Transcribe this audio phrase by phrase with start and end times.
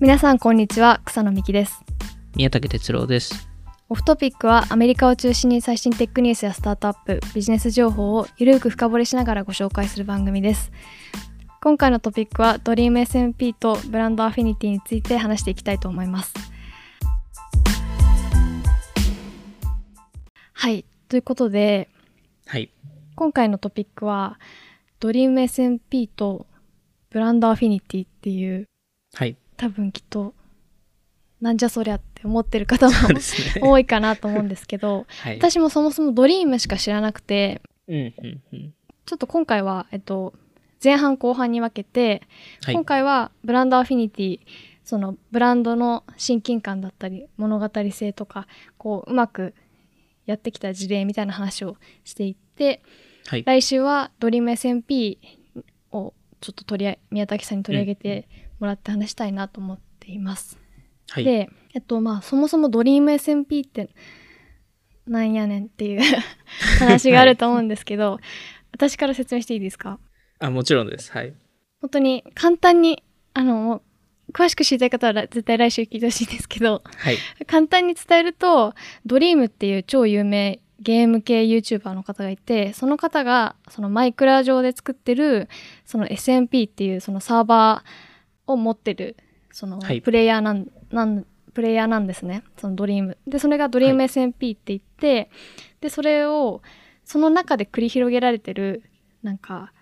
[0.00, 1.82] 皆さんこんにちは草野美希です
[2.36, 3.48] 宮武哲郎です。
[3.88, 10.70] オフトピックはアメリカを中心に最新テックニュースやスタートアップビジネス情報をゆるく深掘りしながらご紹介する番組です
[11.60, 16.32] 今回のトピックはドリーム SMP とブランドアフィニティについて話していきたいと思います
[20.52, 21.88] はいということで
[22.46, 22.70] はい。
[23.16, 24.38] 今回のトピックは
[25.00, 26.46] ドリーム SMP と
[27.10, 28.68] ブランドアフィニティっていう
[29.14, 29.36] はい。
[29.58, 30.34] 多分きっと
[31.40, 33.20] なんじゃそりゃって思ってる方もね。
[33.60, 35.36] 多いかなと思うんですけど はい。
[35.36, 38.74] 私もそもそもドリームしか知らなくてうんうんうん。
[39.06, 40.34] ちょっと今回は、えっと、
[40.82, 42.22] 前半後半に分けて、
[42.62, 42.84] はい今。
[42.84, 44.40] 回はブランドアフィニティ
[44.84, 48.46] そのブランドの親近感だったり物語性とか
[48.78, 49.54] こううまく
[50.26, 52.82] やってきた事例みたいな話をしていって
[53.26, 53.44] はい。
[53.44, 55.18] 来週はドリーム SMP
[55.92, 58.28] をちょっと取りあ宮崎さんに取り上げて
[58.60, 60.58] もらって話したいなと思っています。
[61.10, 61.24] はい。
[61.24, 63.90] で、えっとまあそもそもドリーム SMP って
[65.06, 66.02] なんやねんっていう
[66.78, 68.18] 話があると思うんですけど、
[68.72, 69.98] 私から説明していいですか？
[70.40, 71.10] あ、もちろんです。
[71.12, 71.34] はい。
[71.80, 73.02] 本当に簡単に
[73.34, 73.82] あの
[74.32, 77.16] 詳しく知りたい方はら絶対来週聞いてほしいんですけどはい。
[77.46, 78.74] 簡単に伝えると
[79.06, 85.48] ドリームっていう超有名ゲーム系 YouTuber の方がいてその方がそのマイクラ上で作ってる
[85.86, 88.07] その SMP っていうそのサーバー
[88.48, 89.16] を持ってる
[89.52, 90.02] そのはい。
[90.02, 92.42] プレイヤーなん,、なんプレイヤーなんですね。
[92.56, 93.16] そのドリーム。
[93.26, 95.30] でそれがドリーム SMP って言って、
[95.80, 96.62] でそれを
[97.04, 98.82] その中で繰り広げられてる
[99.22, 99.72] なんか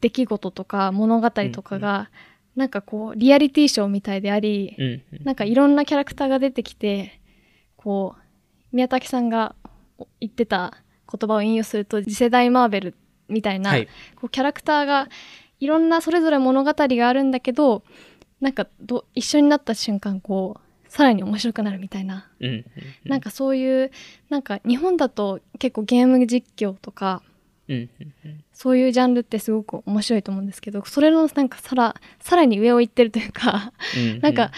[0.00, 2.10] 出来事とか物語とかが、
[2.56, 5.24] なんかこうリアリティショーみたいであり、うんうん。
[5.24, 7.20] なんかいろんなキャラクターが出てきて、
[7.76, 8.22] こう、
[8.72, 9.54] 宮崎さんが
[10.20, 12.94] 言ってた言葉を引用すると、次世代マーベル
[13.28, 13.86] みたいな、はい。
[14.16, 15.08] こうキャラクターが
[15.60, 17.82] いろんなそれぞれ物語があるんだけど、
[18.44, 22.30] なんかど一緒になった瞬間、こう、さらに面白くなるみたいな。
[22.40, 22.64] うんうんうん。
[23.06, 23.90] なんかそういう、
[24.28, 27.22] なんか日本だと結構ゲーム実況とか、
[27.68, 28.44] うんうんうん。
[28.52, 34.52] そういうジャンルってすごく面白いと思うんですけど、それのなんかさら、さらに上を行ってるというか、うんうんなんか、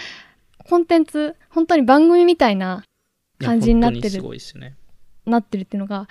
[0.69, 2.83] コンテンツ、本当に番組みたいな
[3.39, 4.21] 感じになってる
[4.59, 4.75] ね。
[5.25, 6.09] なってるっていうのが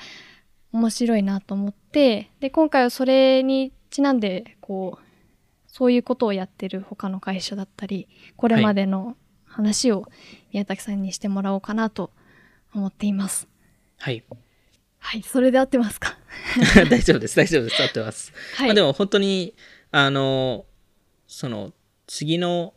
[0.72, 5.05] 面白いなと思って、で、今回はそれにちなんで、こう、
[5.76, 9.14] そういうことをやってる他の会社だったり、これまでの
[9.44, 10.06] 話を
[10.50, 12.12] 宮崎さんにしてもらおうかなと
[12.74, 13.46] 思っています。
[13.98, 14.24] はい。
[14.98, 16.16] はい、それで合ってますか？
[16.88, 17.36] 大丈夫です。
[17.36, 17.82] 大丈夫です。
[17.82, 18.32] 合ってます。
[18.54, 18.68] はい。
[18.68, 19.54] まあでも本当に、
[19.90, 20.64] あの、
[21.26, 21.74] その、
[22.06, 22.72] 次の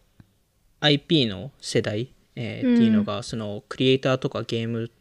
[0.81, 4.91] IP の世代、えーうんっていうのが、その、クリエイターとかゲーム、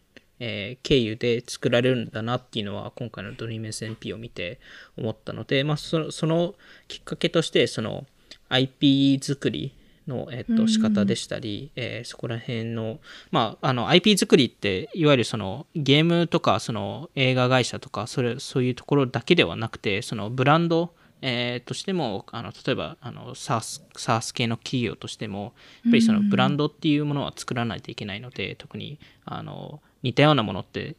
[0.41, 4.59] えー経由で作られるんだなっていうのは、今回のドリーム SMP を見て
[4.97, 6.55] 思ったので、まあ、その、その
[6.87, 8.07] きっかけとして、その、
[8.49, 9.75] IP 作り
[10.07, 12.99] の、えっと、仕方でしたり、えーそこら辺の、
[13.31, 30.97] まあ、あの、IP 作りって、いわゆるその、ゲームとか、その、映画会社とか、それ、そういうところだけではなくて、その、ブランド、えーとしても、あの、例えば、あの、SARS、SARS 系の企業としても、やっぱりその、ブランドっていうものは作らないといけないので、特に、あの、似たようなものって、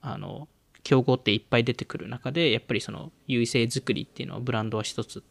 [0.00, 0.48] あの、
[0.82, 5.22] 競合っていっぱい出てくる中で、やっぱりその優位性作りっていうのはブランドは一つ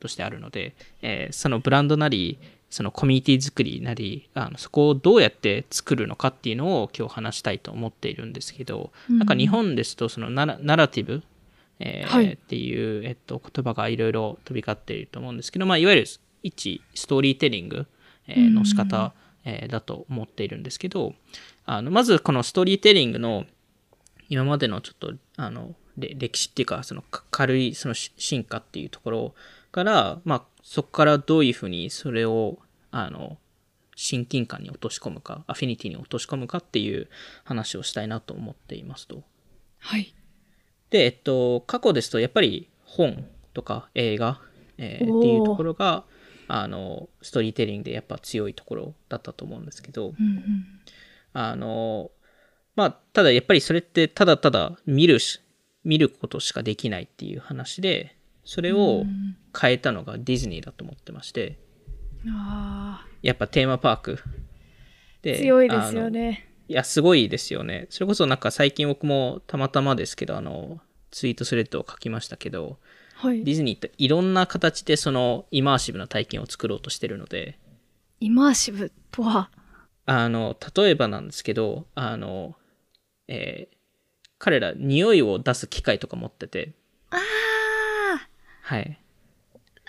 [0.00, 2.38] としてあるので、えーそのブランドなり、
[2.70, 11.22] そのコミュニティ作りなり、あのそこをどうやって作るのかっていうのを今日話したいと思っているんですけど、なんか日本ですとそのナラナラティブ、
[11.80, 16.06] えーはいっていう、えっと、言葉がいろいろ飛び交っていると思うんですけど、まあ、いわゆる
[16.42, 17.86] 一ストーリーテリング、
[18.26, 19.12] えーの仕方、
[19.44, 21.14] えーだと思っているんですけど、
[21.64, 23.44] あのまずこのストーリーテリングの
[24.28, 29.34] 今までのちょっとあのれ歴史っていうかそのか軽いそのし進化っていうところ
[29.70, 32.58] から、まあ、そこからどういうふうにそれを
[32.90, 33.38] あの
[33.96, 37.08] 親近感に落とし込むかアフィニティに落とし込むかっていう
[37.44, 39.22] 話をしたいなと思っていますと。
[39.78, 40.14] はい。
[40.90, 43.24] で、えっと、過去ですとやっぱり本
[43.54, 44.40] とか映画、
[44.78, 46.04] えーっていうところが
[46.48, 50.66] あのストーリーテリングでやっぱ強いところだったと思うんですけど、うんうん。
[51.34, 52.10] あの、
[52.74, 55.40] まあ、ただやっぱりそれってただただ見るし、
[55.84, 59.04] 見ることしかできないっていう話で、それを
[59.58, 61.58] 変えたのがディズニーだと思ってまして、
[62.30, 64.28] あやっぱテーマパークあ、
[65.22, 65.38] で。
[65.38, 66.47] 強いですよね。
[66.68, 67.86] いや、すごいですよね。
[67.90, 70.80] それこそなんか最近僕もたまたまですけど、あの、
[71.10, 72.78] ツイートスレッドを書きましたけど、
[73.14, 73.52] はいデ。
[73.52, 77.58] ィズニーっていろんな形でそのイマーシブな体験を作ろうとしてるので、
[78.20, 79.50] イマーシブとは、
[80.06, 82.54] あの、例えばなんですけど、あの、
[83.28, 83.78] えー
[84.40, 86.72] 彼ら匂いを出す機械とか持ってて、
[87.10, 87.18] あ
[88.62, 88.98] はい。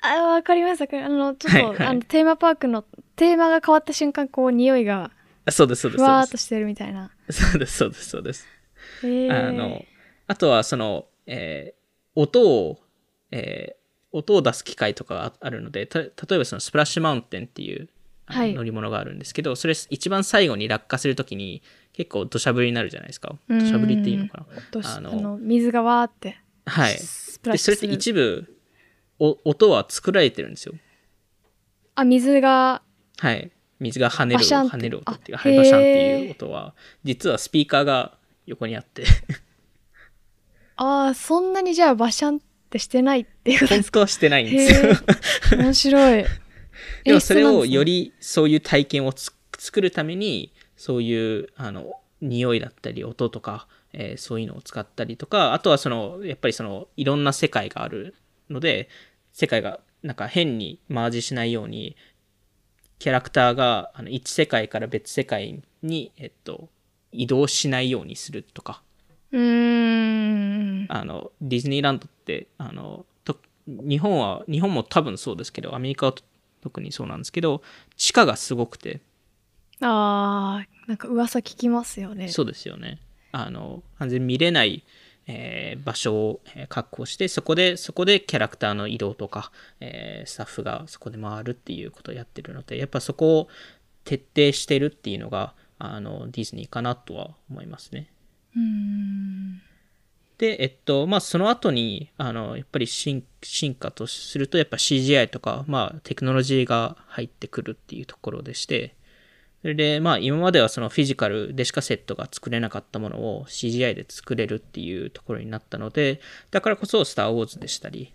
[0.02, 1.06] あ、あわかりました。
[1.06, 2.84] あの、ちょっと、はいはいあの、テーマパークの
[3.16, 5.12] テーマが変わった瞬間こう匂いがあ
[5.52, 6.04] そうです、そうです。
[6.04, 8.48] ふわーっそうですとしてるみたいなそうです、そうです、そうです。
[9.04, 9.86] へーあの、
[10.28, 11.80] あとはその、えー
[12.16, 12.80] 音を、
[13.32, 13.80] えー
[14.12, 17.88] 音を出す機械とかがああるので、た例えばそのスプラッシュマウンテンっていう
[18.28, 21.62] 乗り物があるんですけど、それ一番最後に落下するときに
[21.94, 23.36] 結構土砂降りになるじゃないですか。
[23.48, 24.46] うん土砂降りっていうのかな。
[24.84, 26.94] あの水がわーってはい。
[27.44, 28.52] で、それって一部、
[29.20, 30.74] お音は作られてるんですよ。
[31.94, 32.82] あ水が
[33.18, 33.52] はい。
[33.80, 36.74] 水が跳ねる、跳ねる音っていうか、あはい、バシャンっていう音は、
[37.04, 39.06] 実はスピーカーが横にあって、
[40.76, 42.40] ああそんなにじゃあバシャンっ
[42.70, 44.92] てしてないっていうこと本当はしてないんへですよ。
[45.54, 46.26] え面白い。
[47.04, 58.16] でもそれをよりりそういう体験をつ作るためにそういうあの匂いだったり音とか、えーそういうのを使ったりとかあとはそのやっぱりそのいろんな世界がある
[58.50, 58.88] ので
[59.34, 61.98] 世界がなんか変にマージしないように
[63.00, 66.70] キャラクターがあの一世界から別世界に、えっと、
[67.12, 68.82] 移動しないようにするとか。
[69.32, 70.86] うーん。
[70.90, 73.38] あのディズニーランドってあのと
[73.68, 76.16] 日本は日本も多分そうですけどアメリカは
[76.62, 77.62] 特にそうなんですけど
[77.96, 79.02] 地下がすごくて。
[79.82, 82.28] あーなんか噂聞きますよね。
[82.28, 83.00] そうですよね。
[83.32, 84.84] あの完全に見れない、
[85.32, 93.48] えー場所をえー確保してそこでそこでキャラクターの移動とか、えースタッフがそこで回るっていうことをやってるのでやっぱそこを
[94.04, 98.12] 徹底してるっていうのがあのディズニーかなとは思いますね。
[98.56, 99.62] うーん。
[100.40, 108.96] で、えっと、まあ、その後に、あの、やっぱり進進化とすると、やっぱ CGI とか、まあ、テクノロジーが入ってくるっていうところでして、
[109.62, 116.22] それで、まあ、今まではそのフィジカルでしかセットが作れなかったものを CGI で作れるっていうところになったので、
[116.52, 118.14] だからこそ、スター・ウォーズでしたり、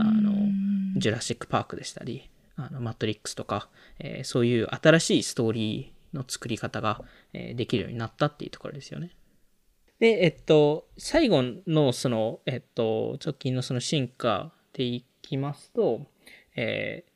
[0.00, 0.32] あの、
[0.96, 7.02] ジュラシック・パークでしたり、あのマトリックスとか、えーそういう新しいストーリーの作り方が、
[7.32, 9.10] えーできるようになったっていうところですよね。
[9.98, 16.06] で、えっと、最後のその、えっと、直近のその進化でいきますと、
[16.56, 17.12] えー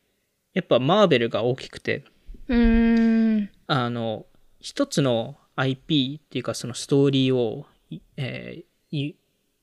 [0.57, 2.03] やっぱマーベルが大きくて、
[2.49, 3.51] うーん。
[3.67, 4.27] あの、
[4.61, 9.15] 一つの IP っていうかそのストーリーを、いえーユ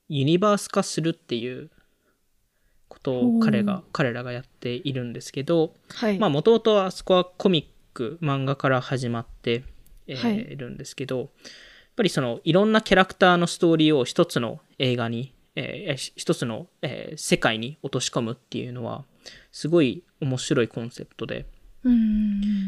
[0.08, 1.70] ユニバース化するっていう
[2.88, 5.74] ことを彼が、彼らがやっているんですけど、
[6.30, 9.64] もともとはそこはコミック、漫画から始まって、
[10.06, 10.36] えーはい。
[10.52, 11.28] いるんですけど、やっ
[11.96, 19.04] ぱりそのいろんなキャラクターのストーリーを一つの映画に、えーし一つの、えー世界に落とし込むっていうのは、
[19.52, 21.46] すごい面白いコンセプトで、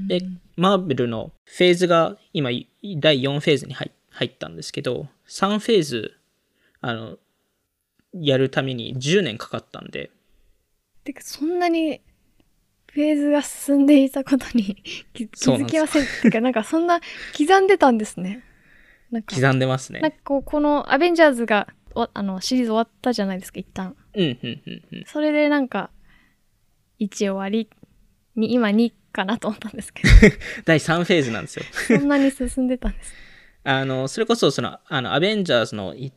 [0.09, 0.23] で、
[0.57, 6.17] マーベルのフェーズが今、い第4フェーズに入入ったんですけど、3フェーズ、
[6.81, 7.19] あの、
[8.15, 10.11] やるために10年かかったんで、
[11.05, 12.01] てかそんなに
[12.93, 14.83] フェーズが進んでいたことに
[15.13, 17.01] 気づきませんてかなんかそんな
[17.37, 18.43] 刻んでたんですね。
[19.11, 19.37] なんか。
[19.37, 20.01] 刻んでますね。
[20.01, 23.95] なんかこうこのアベンジャーズがおあのシリーズ終わったじゃないですか一旦。
[24.15, 25.05] うん、うん、うん、うん。
[25.07, 25.91] それでなんか
[26.99, 27.69] 1終わり
[28.37, 31.65] に今2かなと思ったんですけど 第3フェーズなんですよ。
[31.73, 33.15] そんなに進んでたんです
[33.65, 36.13] あの、それこそ、その、あの、アベンジャーズの1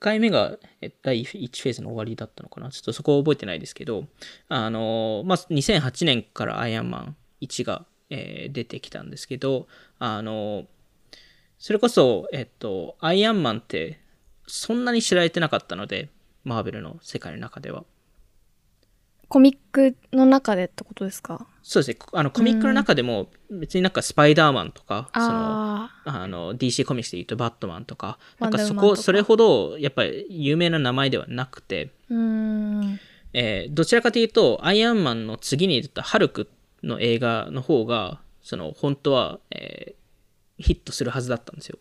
[0.00, 4.08] 回目がえ第1フェーズの終わりだったのかなちょっとそこは覚えてないですけど、
[4.48, 10.66] あの、まあ、2008年からアイアンマン1が、えー出てきたんですけど、あの、
[11.58, 14.00] それこそ、えっと、アイアンマンって、
[14.46, 16.08] そんなに知られてなかったので、
[16.44, 17.84] マーベルの世界の中では。
[19.28, 21.46] コミックの中でってことですか？
[21.62, 31.90] そうですね、あの、コミックの中でも、別になんかスパイダーマンとか、その、ああの DC コミックスで言うとバットマンとか、なんかそこ、それほどやっぱり有名な名前ではなくて、
[33.34, 36.48] えーどちらかというと、アイアンマンの次に出たハルク
[36.82, 39.98] の映画の方が、その本当は、えー
[40.60, 41.78] ヒットするはずだったんですよ。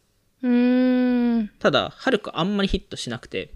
[1.60, 3.54] ただ、ハルクあんまりヒットしなくて、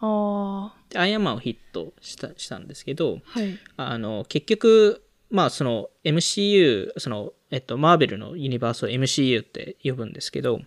[0.00, 10.60] あでアイアンマンをヒットしたしたんですけど、あはいあの結局、まあその MCU、その、えっと、マーベルのユニバースを MCU って呼ぶんですけど、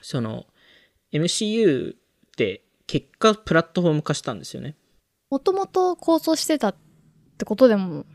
[0.00, 0.46] その
[1.12, 1.96] MCU っ
[2.36, 4.76] て結果プラットフォーム化したんですよね。
[5.30, 6.74] もともと構想してたっ
[7.38, 8.06] てことでも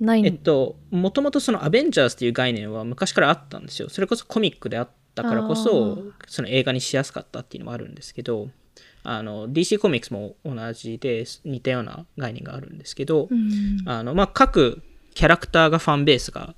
[0.00, 3.88] ないんえっと、もともとそのアベンジャーズっていう概念は昔からあったんですよ。
[3.88, 8.48] それこそコミックであったからこあそー、その映画にしやすかったっていうのもあるんですけど、
[9.04, 13.78] あの、DC コミックスも同じで似たような概念があるんですけど、うん。
[13.86, 14.82] あの、まあ、各
[15.14, 16.54] キャラクターがファンベースが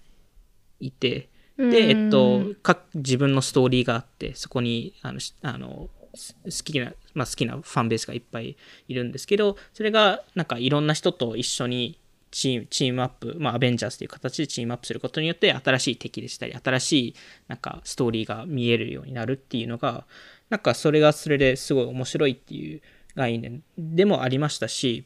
[0.80, 8.56] いて、で、えっと、各自分のストーリーがあって、そこに、あの、しあのす好きな、まあ、好きなファンベースがいっぱい
[8.88, 11.98] いるんですけど、それが、なんかいろんな人と一緒に
[12.30, 17.14] チームチームアップ、まあ、アベンジャーズという形でチームアップすることによって新しい敵でしたり新しい
[17.48, 20.06] なんかストーリーが見えるようになるっていうのが
[20.50, 22.82] なんかそれがそれですごい面白いっていう
[23.14, 25.04] 概念でもありましたし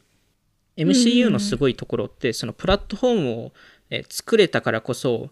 [0.77, 3.53] MCU のすごいところってそのプラットフォームを
[3.91, 5.31] え作れたからこそ、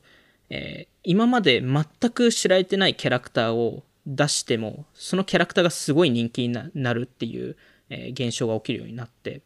[0.51, 7.57] えー今まで全く知られてないキャラクターを出してもそのキャラクターがすごい人気にななるっていう、
[7.89, 9.41] えー現象が起きるようになって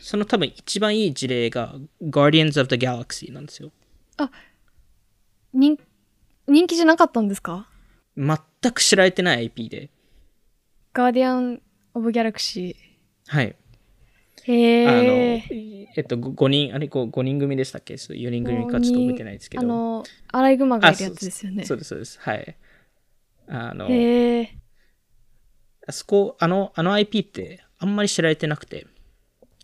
[0.00, 3.72] その多分一番いい事例が Guardians of the Galaxy なんですよ。
[5.52, 5.78] 人
[6.46, 7.68] 人気じゃなかったんですか？
[8.16, 8.38] 全
[8.72, 9.90] く知られてない IP で。
[10.92, 11.60] ガーディアン・
[11.94, 12.76] オブ・ギャラクシ
[13.26, 13.56] はい。
[14.46, 14.52] ー。
[14.52, 15.42] へあのえ
[15.96, 19.64] えっと5人あれこう5人組でしたっけ？4人組かちょっと覚えてないですけど。
[19.64, 21.64] あのアライグマがいるやつですよね。
[21.64, 22.56] そうですそうですはい。
[23.48, 23.88] あの
[25.88, 28.86] あそこあのあの IP ってあんまり知られてなくて。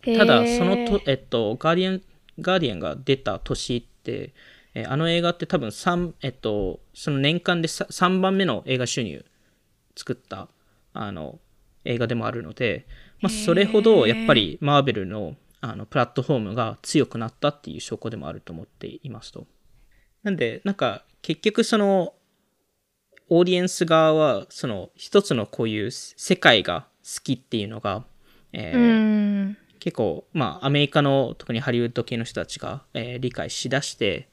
[0.05, 2.03] ただそのと、えっと、ガーディアン、
[2.41, 4.35] ガーディアンが出た年って、
[4.75, 9.25] えーあの映画って多分3、えっと、その年間で 3, 3番目の映画収入
[9.97, 10.49] 作った
[10.95, 11.39] あの
[11.85, 12.87] 映画でもあるので、
[13.21, 19.47] まあ、それほどやっぱりマーベルのあのプラットフォームが強くなったっていう証拠でもあると思っていますと。
[20.25, 22.15] なんで、なんか結局その
[23.29, 28.05] オーディエンス側はその一つのこういう世界が好きっていうのが、
[28.53, 34.29] えー結構、まあ、アメリカの特にハリウッド系の人たちが、えー理解しだして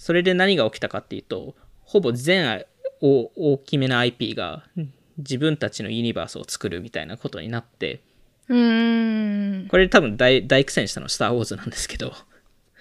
[0.00, 2.64] それで何が起きたかっていうとほぼ全
[3.02, 4.64] お大きめな IP が
[5.18, 8.00] 自分たちのユニバースを作るみたいなことになって
[8.48, 9.68] うーん。
[9.68, 12.14] これ多分大大苦戦したのはスター・ウォーズなんですけど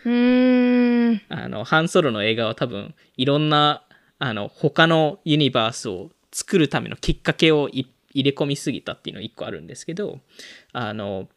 [0.06, 1.22] うーん。
[1.28, 3.84] あのハンソロの映画は多分いろんな
[4.18, 10.20] あの他のユニバースを作るためのきっかけをい入れ込みすぎたっていうのが一個あるんですけど
[10.72, 11.28] あの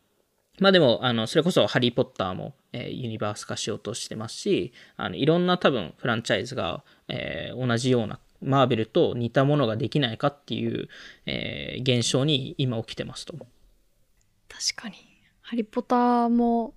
[0.58, 10.88] まあでもあのそれこそ「ハリー・ポッターも」えーユニバース化しようとしてますしあのいろんな多分フランチャイズが、えー同じようなマーベルと似たものができないかっていう、
[11.26, 13.34] えー現象に今起きてますと。
[13.34, 14.96] 確かに
[15.40, 16.74] 「ハリポタ」も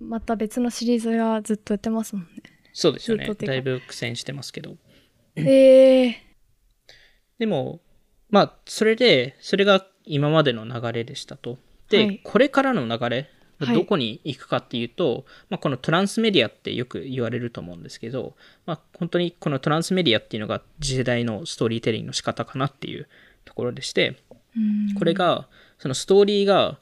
[0.00, 2.30] また別のシリーズがずっとやってますもんね
[2.72, 4.76] そうですよねだいぶ苦戦してますけど。
[5.34, 6.28] へえ
[7.38, 7.80] でも、
[8.30, 11.58] まあ、それで、それが今までの流れでしたと。
[11.88, 12.20] で、はい。
[12.22, 13.74] これからの流れ、はい。
[13.74, 23.08] どこに行くかっていうと、まあ、このトランスメディアってよく言われると思うんですけど、まあ、本当にこのトランスメディアっていうのが次世代のストーリーテリングの仕方かなっていう
[23.44, 24.16] ところでして、
[24.56, 24.94] うん。
[24.94, 26.78] これが、そのストーリーが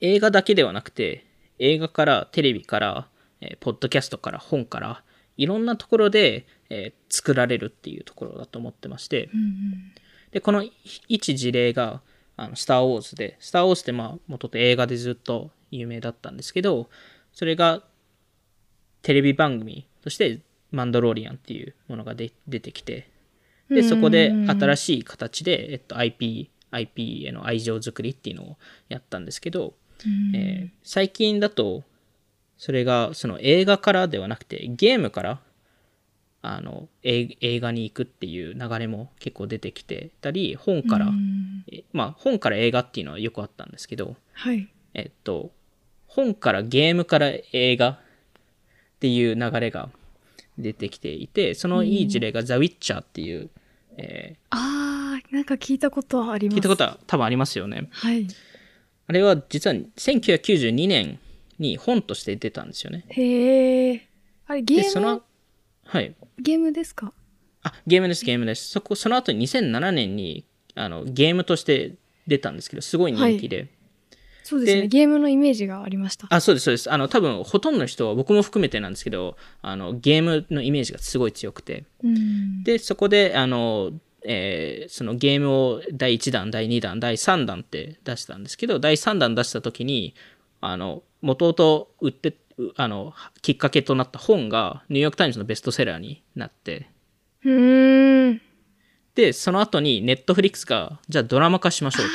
[0.00, 1.24] 映画だけではなくて、
[1.58, 3.08] 映画からテレビから、
[3.40, 5.02] えーポッドキャストから本から、
[5.36, 9.92] いろんなところで、えー作られるっていうところだと思ってまして、うん。
[10.32, 10.64] で、この
[11.08, 12.02] 一事例が、
[12.36, 16.88] あの、スター・ウォーズで、スター・ウォーズってまあ、元々映画でずっと有名だったんですけど、
[17.32, 17.82] それが
[19.02, 23.08] テレビ番組として、マンドローリアンっていうものがで出てきて、
[23.70, 28.56] で、そこで新しい形で、えっと、IP、IP への愛情作りっていうのを
[28.88, 29.74] やったんですけど、
[30.04, 30.36] うん。
[30.36, 31.82] えー最近だと、
[32.58, 35.40] それがその映画からではなくて、ゲームから、
[36.46, 41.10] あの、映映画に行くっていう流れも結構出てきてたり、本から、
[41.92, 44.68] まあ、本から映画っていうのはよくあったんですけど、はい。
[44.94, 45.50] えっと、
[46.06, 47.98] 本からゲームから映画っ
[49.00, 49.88] ていう流れが
[50.58, 53.50] 出てきていて、そのいい事例がザ・ウィッチャーっていう、
[53.96, 56.54] えあーなんか聞いたことあります。
[56.54, 57.88] ー聞いたことは多分ありますよね。
[57.90, 58.26] はい。
[59.06, 61.18] あれは実は1992年
[61.58, 63.04] に本として出たんですよね。
[63.08, 64.08] へえ
[64.46, 65.22] あれゲで、ームその、
[65.94, 66.12] はい。
[66.40, 67.12] ゲームですか？
[67.62, 68.68] あ、ゲームです、ゲームです。
[68.68, 71.94] そこ、その後に2007年にあのゲームとして
[72.26, 73.68] 出たんですけど、すごい人気で。
[74.42, 76.92] そうですねでゲームのイメージがありましたあ、そうです、そうです。
[76.92, 81.84] あの、多分、ほとんどの人は、僕も含めてなんですけど、あの、ゲームのイメージがすごい強くて。
[82.02, 83.92] うんで、そこで、あの、
[84.26, 90.14] えーそのゲームを第1弾、第2弾、第3弾って出したんですけど、第3弾出した時に、
[90.60, 92.34] あの、元々売って、う
[92.76, 96.88] あの、きっかけとなった本が、ニューヨークタイムズのベストセラーになって、
[97.44, 98.40] うーん
[99.14, 102.12] で、その後に、ネットフリックスが、じゃあドラマ化しましょうと。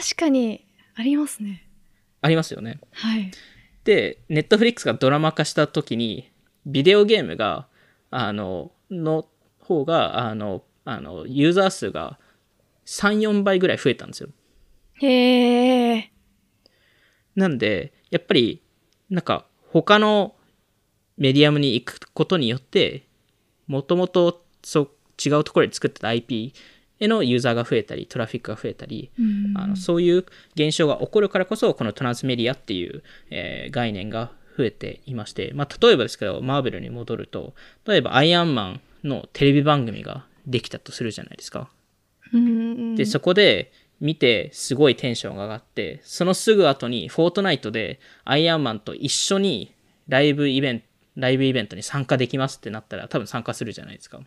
[0.00, 0.64] 確かに
[0.96, 1.68] ありますね
[2.20, 2.80] ありますよね。
[2.92, 3.30] はい
[3.84, 6.32] で、ネットフリックスがドラマ化した時に、
[6.66, 7.68] ビデオゲームが、
[8.10, 9.28] あの、の
[9.60, 12.18] 方が、あの、あの、ユーザー数が
[12.84, 14.28] 3、4倍ぐらい増えたんですよ。
[14.94, 16.12] へえ
[17.36, 18.60] なんで、やっぱり、
[19.10, 20.34] なんか、他の
[21.16, 23.04] メディアムに行くことによって、
[23.66, 24.42] もともと、
[25.24, 26.52] 違うところで作ってた IP
[26.98, 37.54] へのユーザーが増えたり、トラフィックが増えたり、うんあのそういう現象が起こるからこそ、このトランスメディアっていう、えー概念が増えていまして、まあ、例えばですけど、マーベルに戻ると、
[37.86, 41.68] 例えばアイアンマンのテレビ番組ができたとするじゃないですか。
[42.32, 49.74] うんで、そこで見てすごいテンションが上がって、そのすぐ後にフォートナイトでアイアンマンと一緒に
[50.08, 50.86] ライブイベント、
[51.16, 54.18] ライブイベントに参加できますってなったら多分参加するじゃないですか。
[54.18, 54.24] 好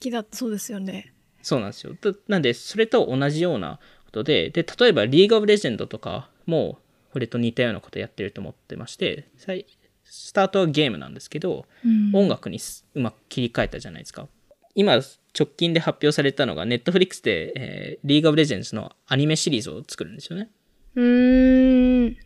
[0.00, 1.94] きだそうですよねそうなんですよ。
[2.00, 6.78] だなんで、それと同じようなことで、で、例えばリーグオブレジェンドとかも、
[7.12, 9.66] これと似たようなことやってると思ってまして、最
[10.04, 14.28] スタートはゲームなんですけど、うん音楽にすうまく切り替えたじゃないですか。
[14.74, 15.00] 今、
[15.38, 20.50] 直近で発表されたのが、ネットフリックスで、えー、リーグオブレジェンズのアニメシリーズを作るんですよね。
[20.94, 22.16] うーん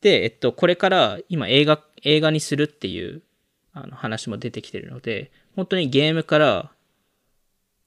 [0.00, 3.22] で、えっと、これから今映画、映画にするっていう
[3.72, 6.72] あの話も出てきてるので、本当にゲームから、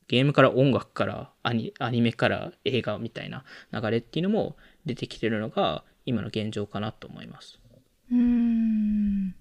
[0.09, 7.59] ゲームから音楽からアニアニメから映画みたいな流れっていうのも出てきてるのが今の現状かなと思います。
[8.11, 9.35] うーん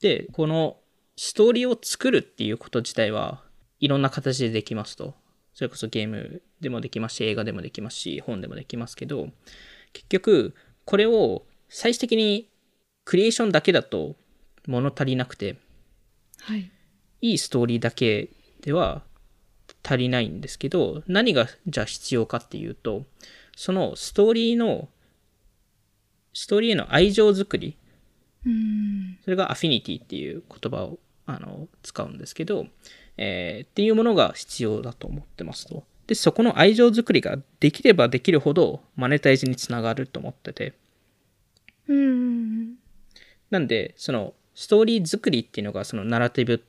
[0.00, 0.78] で、この
[1.16, 3.43] ストーリーを作るっていうこと自体は
[3.84, 5.14] いろんな形でできますと。
[5.52, 9.28] それこそゲームでもできますし、映画でもできますし、本でもできますけど、
[9.92, 10.54] 結局、
[10.86, 12.48] これを最終的に
[13.04, 14.16] クリエーションだけだと
[14.66, 15.58] 物足りなくて、
[16.40, 16.70] はい
[17.20, 18.30] いいストーリーだけ
[18.62, 19.02] では
[19.82, 23.04] 足りないんですけど、何がじゃあ必要かっていうと、
[23.54, 24.88] そのストーリーの、
[26.32, 27.76] ストーリーへの愛情作り
[28.46, 32.66] うーんそれがアフィニティっていう言葉をあの使うんですけど、
[33.16, 35.84] えーっていうものが必要だと思ってますと。
[36.06, 40.74] で、そこの愛情作りができればできるほどマネタイズにつながると思ってて。
[41.88, 42.74] うーん
[43.50, 46.60] なんで、そのストーリー作りっていうのがそのナラティブっ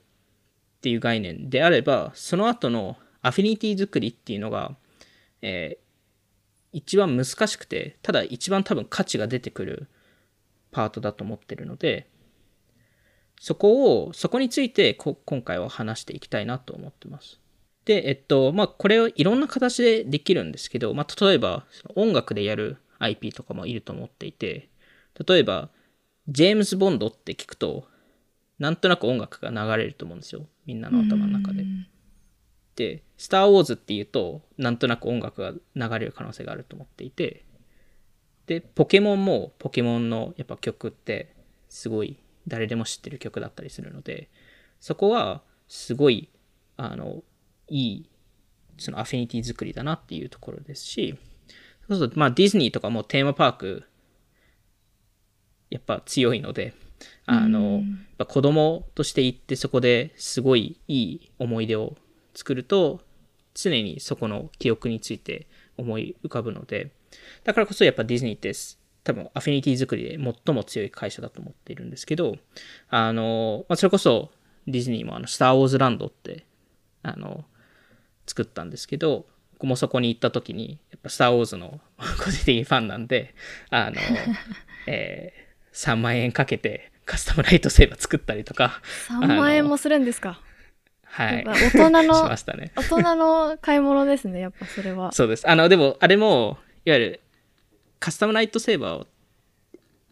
[0.80, 4.76] ていう概念であれば、その後のアフィニティ作りっていうのが、
[5.42, 5.86] えー
[6.72, 9.88] 一番難しくて、ただ一番多分価値が出てくる
[10.72, 12.06] パートだと思ってるので、
[13.40, 17.40] そこを、そこについてこ今回は話していきたいなと思ってます。
[17.84, 24.68] で、えっと、まあ、これをいろんな形でできるんですけど、まあ、例えば、音楽でやる IP とかもいると思っていて、
[25.26, 25.70] 例えば、
[26.28, 27.86] ジェームズ・ボンドって聞くと、
[28.58, 30.46] なんとなく音楽が流れると思うんですよ。
[30.64, 31.64] みんなの頭の中で。
[32.74, 37.44] で、スター・ウォーズっていうと、なんとなく音楽が流れる可能性があると思っていて、
[38.46, 41.34] で、ポケモンも、ポケモンのやっぱ曲って、
[41.68, 44.28] すごい誰でも知ってる曲だったりするので、
[44.80, 46.28] そこはすごい、
[46.76, 47.22] あの、
[47.68, 48.10] いい、
[48.78, 51.18] そのアフィニティ作りだなっていうところですし、
[51.88, 53.84] そうすると、まあディズニーとかもテーマパーク、
[55.70, 56.74] やっぱ強いので、
[57.26, 57.82] あの、やっ
[58.18, 61.96] ぱ子供として行ってそこですごいいい思い出を
[62.34, 63.00] 作ると、
[63.54, 66.92] 常にそこの記憶について思い浮かぶので、
[67.44, 68.52] だからこそやっぱディズニーって
[69.06, 72.36] 多分アフィニティ作りで最も強い会社だと思っているんですけど、
[72.88, 74.32] あの、まあ、それこそ
[74.66, 76.44] ディズニーもあの、スター・ウォーズ・ランドって、
[77.02, 77.44] あの、
[78.26, 81.80] 作ったんですけど、僕もそこに行った時に、やっぱスター・ウォーズの
[82.22, 83.34] 個人的ファンなんで、
[83.70, 83.96] あの、
[84.86, 90.40] えー3万円かけてカスタムライトセーバー作ったりとか、3万円もするんですか？
[91.04, 91.44] はい。
[91.44, 92.24] 大人の
[92.56, 92.72] ね。
[92.76, 95.46] 大人の買い物ですねやっぱそれはそうです。
[95.48, 97.20] あの、でも、あれも、いわゆる、
[97.98, 99.06] カスタムライトセーバーを、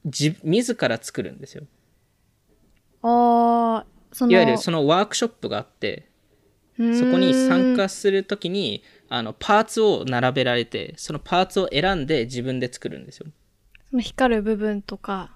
[0.05, 1.64] 自、自ら作るんですよ。
[3.03, 6.09] ああそのいわゆる、そのワークショップがあって、
[6.77, 13.27] そこに参加するときに、あの、パーツを並べられて、そのパーツを選んで自分で作るんですよ。
[13.90, 15.31] その光る部分とか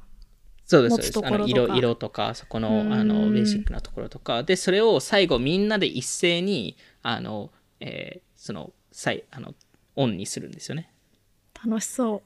[0.64, 1.26] そうです、そうです。
[1.26, 9.54] あの、色、色とか、そこの、うんあの、ベーシックなところとか、で、それを最後みんなで一斉に、あの、えーその、再、あの、
[9.96, 10.92] オンにするんですよね。
[11.64, 12.22] 楽しそう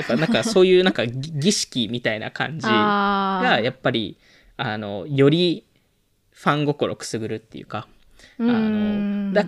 [0.00, 4.18] やっぱなんかそういうなんか儀儀式みたいな感じあがやっぱり
[4.56, 5.66] あのより
[6.30, 7.88] ファン心くすぐるっていうか
[8.38, 9.46] あのだ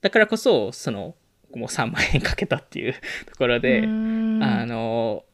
[0.00, 1.14] だからこそその
[1.54, 2.94] もう3万円かけたっていう
[3.26, 5.24] ところであの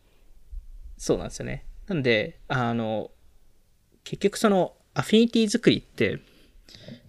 [0.97, 1.65] そうなんですよね。
[1.89, 3.11] なんであの
[4.05, 6.21] 結局そのアフィニティ作りって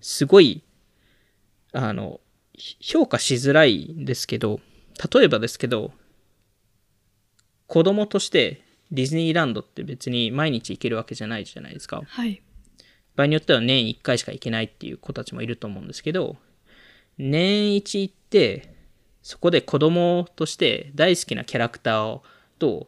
[0.01, 0.63] すごい
[1.73, 2.21] あの
[2.53, 4.59] ひ評価しづらいんですけど
[5.13, 5.91] 例えばですけど
[7.73, 12.03] 子供としてディズニーランドって別に毎日行けるわけじゃないじゃないですか。
[12.05, 12.39] はい
[13.15, 16.35] 場合によっては年1回しか行けないっていう子たちもいると思うんですけど、
[17.17, 18.75] 年1行って、
[19.23, 22.23] そこで子供として大好きなキャラクターを
[22.59, 22.87] と、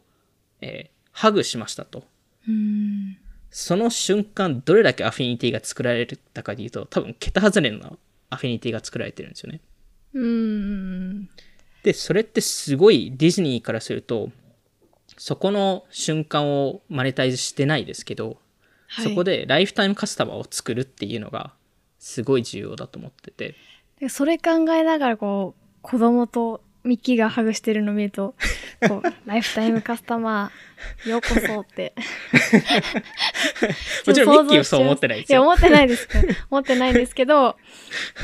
[0.60, 2.04] えーハグしましたと。
[2.46, 3.16] うーん
[3.50, 7.90] その瞬間、どれだけアフィニティが作られたかでいうと、多分桁外れな
[8.30, 9.60] アフィニティが作られてるんですよね。
[10.12, 11.28] うーん。
[11.82, 14.30] で、それってすごいディズニーからすると、
[15.16, 18.38] そこの瞬間をマネタイズしてないですけど、
[18.88, 19.08] はい。
[19.08, 21.52] そこでライフタイムカスタマーを作るっていうのが
[21.98, 23.54] すごい重要だと思ってて。
[24.00, 28.34] でそれ考えながらこう子供とミッキーがハグしてるの見ると
[28.86, 31.94] こう ライフタイムカスタマーようこそって。
[34.06, 35.40] もちろんミッキーはそう思ってないですよ。
[35.40, 37.56] いや思ってないですけど思ってないんですけど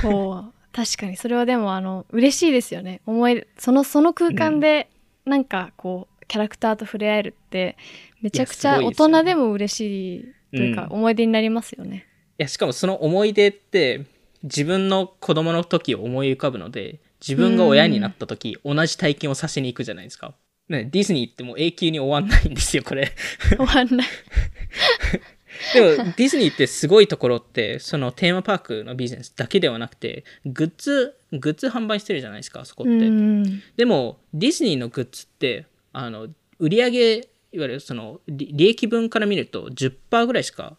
[0.03, 3.01] こう確かにそれはでもあの嬉しいですよね。
[3.07, 4.89] 思いそのその空間で
[5.25, 7.77] なんかこうキャラクターと触れ合えるって
[8.23, 12.07] めちゃくちゃ大人でも嬉しいというかうん思い出になりますよね、
[12.39, 14.07] いや、しかもその思い出って
[14.43, 20.35] 自分の子供の時を思い浮かぶので、自分が親になった時、同じ体験をさせに行くじゃないですか。
[20.71, 23.13] ね、ディズニーってもう永久に終わんないんですよ、これ。
[23.51, 24.07] 終わんない
[25.75, 32.93] でも、ディズニーってすごいところって、そのテーマパークのビジネスだけではなくて、グッズ、グッズ販売してるじゃないですか、そこって。
[32.93, 36.29] うんでも、ディズニーのグッズって、あの、
[36.59, 40.77] 売り上げ、いわゆるその、利利益分から見ると10%ぐらいしか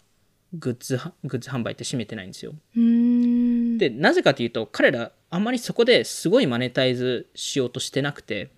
[0.54, 2.54] グッズは、グッズ販売って占めてないんですよ。
[2.76, 8.52] で、なぜかというと、彼ら、あんまりそこですごいマネタイズしようとしてなくて、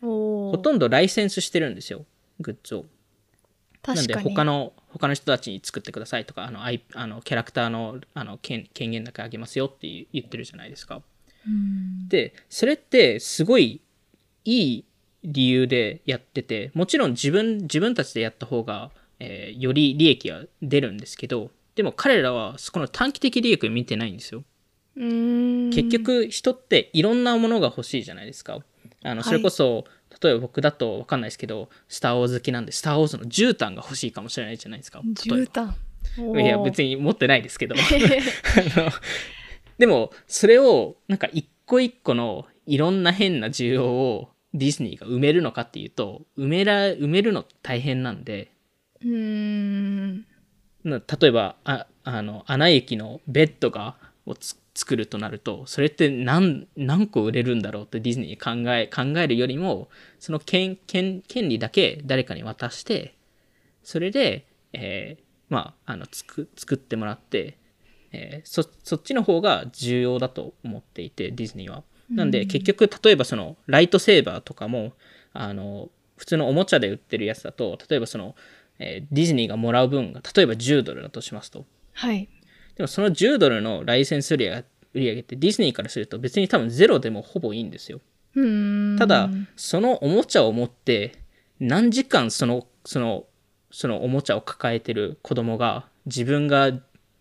[0.00, 2.04] ほとんどライセンスしてるんですよ、
[2.40, 2.84] グッズを。
[3.86, 11.02] なんで、他の、他の人たちに作ってくださいとか、あの、あのキャラクターのあの権権限だけあげますよって言言ってるじゃないですか。
[11.46, 13.80] うんで、それってすごい
[14.44, 14.84] いい
[15.24, 24.44] 理由でやってて、もちろん自分、自分たちでやった方が、えーより利益は出るんですけど、でも彼らはそこの短期的利益を見てないんですよ。
[24.94, 28.58] 結局人っていろんなものが欲しいじゃないですか。
[29.04, 29.84] あの、はいそれこそ、
[30.22, 35.00] 例えば僕だとわかんないですけど、スター・ウォーズ好きなんで、スター・ウォーズの絨毯が欲しいかもしれないじゃないですか。
[35.00, 35.72] 絨毯
[36.42, 37.74] いや、別にに持ってないですけど。
[38.76, 38.90] あの
[39.78, 48.52] でも、それを、なんか一個一個のいろんな変な需要をディズニーが埋めるのかっていうと、埋めら、埋めるの大変なんで、
[49.00, 50.26] うーん
[50.84, 59.88] な例えば、ああの、穴雪のベッドが、をつ作るとなると、それって何、何個売れるんだろうってディズニー考え、考えるよりも、
[60.18, 63.14] その権、権、権利だけ誰かに渡して、
[63.82, 67.58] それで、えーまあ、あの、つく、作ってもらって、
[68.12, 71.82] えーそ、そっちの方が重要だと思っていて、ディズニーは。
[72.14, 74.92] なんで、結局、例えばその、ライトセーバーとかも、
[75.32, 78.34] あの、普通のおもちゃで売ってるやつだと、例えばその、
[78.78, 81.66] えーディズニーがもらう分が、例えば10ドルだとしますと。
[81.92, 82.28] はい
[82.76, 88.00] でもその10ドルのライセンス売り上げってディズニーからすると別に多分ゼロでもほぼいいんですよ。
[88.98, 91.18] ただ、そのおもちゃを持って
[91.60, 93.26] 何時間その、その、
[93.70, 96.72] そのおもちゃを抱えてる子供が自分が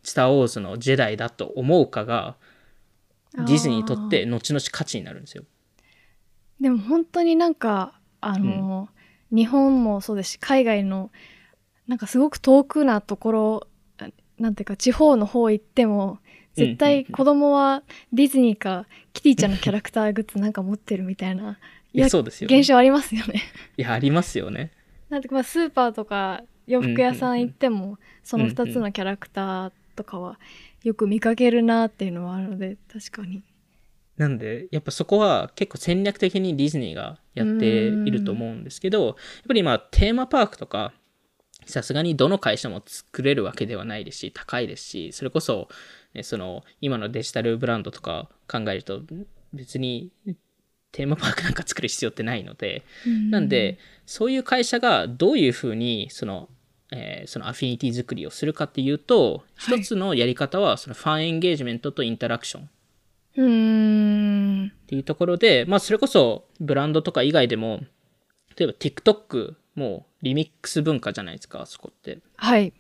[0.04, 2.36] スター・ウォーズのジェダイだと思うかが
[3.36, 5.44] ディズニーにとって後々価値になるんですよ。
[6.60, 8.90] でも本当になんかあの、
[9.32, 11.12] 日本もそうですし海外の
[11.88, 13.68] なんかすごく遠くなところ
[14.00, 16.20] あなんていうか地方の方行っても
[16.56, 21.58] 絶対子供はディズニーかキティちゃんのキャラクターグッズなんか持ってるみたいな
[21.94, 23.42] いやそうですよね現象ありますよね。
[23.78, 24.72] いや、ありますよね。
[25.10, 30.40] なんてまあスーパーとか洋服屋さん行っても、その2つのキャラクターとかは
[30.84, 33.44] よく見かけるなっていうのはあるので確かに。
[34.18, 39.16] なんで、やっぱそこは結構戦略的にディズニーがやっていると思うんですけど、やっ
[39.48, 40.94] ぱりまあテーマパークとか、
[41.66, 45.70] さすがにどの会社も作れるわけではないですし、高いですし、それこそ、
[46.14, 49.02] ね、その今のデジタルブランドとか考えると、
[49.54, 50.12] 別に
[50.92, 52.84] テーマパークなんか作る必要ってないので、
[53.30, 56.50] なんで、そういう会社がどういうふうに、その、
[56.92, 62.70] えーそのアフィニティ作りをするかっていうと、はい一つのやり方は、そのファンエンゲージメントとインタラクション。
[63.38, 67.82] うーんっていうところで、まあ、それこそブランドとか以外でも、
[68.58, 72.20] 例えば TikTok もリミックス文化じゃないですか、そこって。
[72.36, 72.74] はい。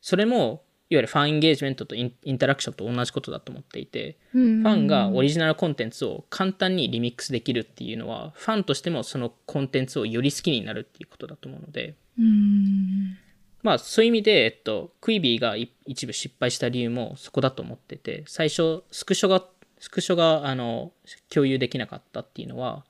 [0.00, 13.18] それも、いわゆるファンエンゲージメントとインタラクションと同じことだと思っていて、フファンがオリジナルコンテンツを簡単にリミックスできるっていうのは、ファンとしてもそのコンテンツをより好きになるっていうことだと思うので、うーん
[13.62, 19.44] まあそういう意味で、えっと、クイビーが一部失敗した理由もそこだと思ってて、最初、スクショが、
[19.80, 20.92] スクショが、あの、
[21.28, 22.84] 共有できなかったっていうのは、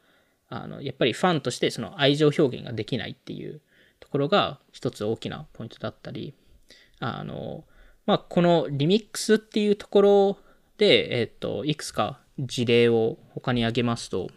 [0.49, 3.61] あの、やっぱりファンとしてその愛情表現ができないっていう
[4.01, 6.35] ところが一つ大きなポイントだったり、
[7.01, 7.65] あの、
[8.07, 10.39] まあこのリミックスっていうところ
[10.79, 14.29] で、えっと、いくつか事例を他に挙げますと、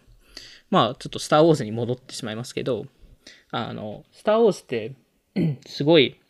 [0.70, 2.86] まあちょっとスター・ウォーズに戻ってしまいますけど、
[3.50, 4.94] あの、スター・ウォーズって、
[5.66, 6.20] すごい、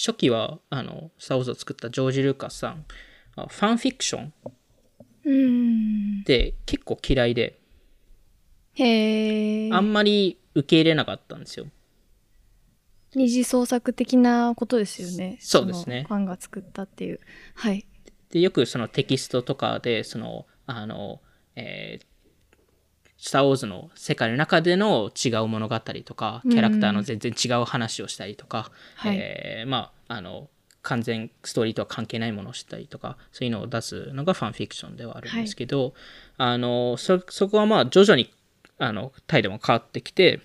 [0.00, 2.86] 初期は、あの、スター・ウォーズを作ったジョージ・ルーカスさん、
[3.36, 4.32] あファンフィクション
[5.24, 6.24] うん。
[6.24, 7.60] で、結構嫌いで、
[8.72, 9.70] へえ。
[9.72, 11.66] あんまり受け入れなかったんですよ。
[13.14, 15.36] 二次創作的なことですよね。
[15.40, 17.20] そうですねファンが作ったっていう。
[17.54, 17.86] はい。
[18.30, 21.20] で、よくそのテキストとかで、その、あの、
[21.56, 22.09] えー
[23.20, 29.16] スター・ウォーズの世界の中での違う物語とか、キャラクターの全然違う話をしたりとか、はい。
[29.18, 30.48] えーまあ、あの、
[30.80, 35.92] 完全ストーリーとは関係ないものをしたりとか、そういうのを出すのがファンフィクションではあるんですけど、
[36.38, 38.32] あの、そ、そこはまあ徐々に、
[38.78, 40.40] あの、態度も変わってきて、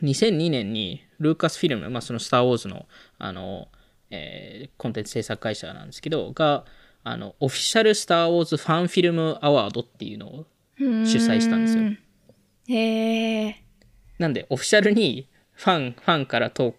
[0.00, 2.86] 2002年にルーカスフィルム、まあ、そのスター・ウォーズの、
[3.18, 3.66] あの、
[4.10, 6.64] えーコンテンツ制作会社なんですけど、が、
[7.02, 10.46] あの、オフィシャルスター・ウォーズファンフィルムアワードっていうのを
[10.78, 11.82] 主催したんですよ。
[11.84, 11.90] よ。
[12.68, 13.64] へえ。
[14.18, 16.74] なんで、オフィシャルにファン、ファンから投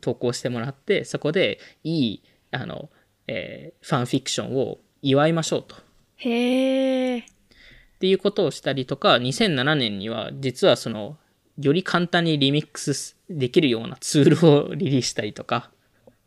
[0.00, 2.90] 投稿してもらって、そこでいい、あの、
[3.26, 5.76] えーファンフィクションを祝いましょうと。
[6.16, 7.18] へえ。
[7.18, 7.24] っ
[7.98, 11.18] ていうことをしたりとか、2007年には実はその、
[11.58, 15.70] より簡単にリミックスできるようなツールをリリースしたりとか、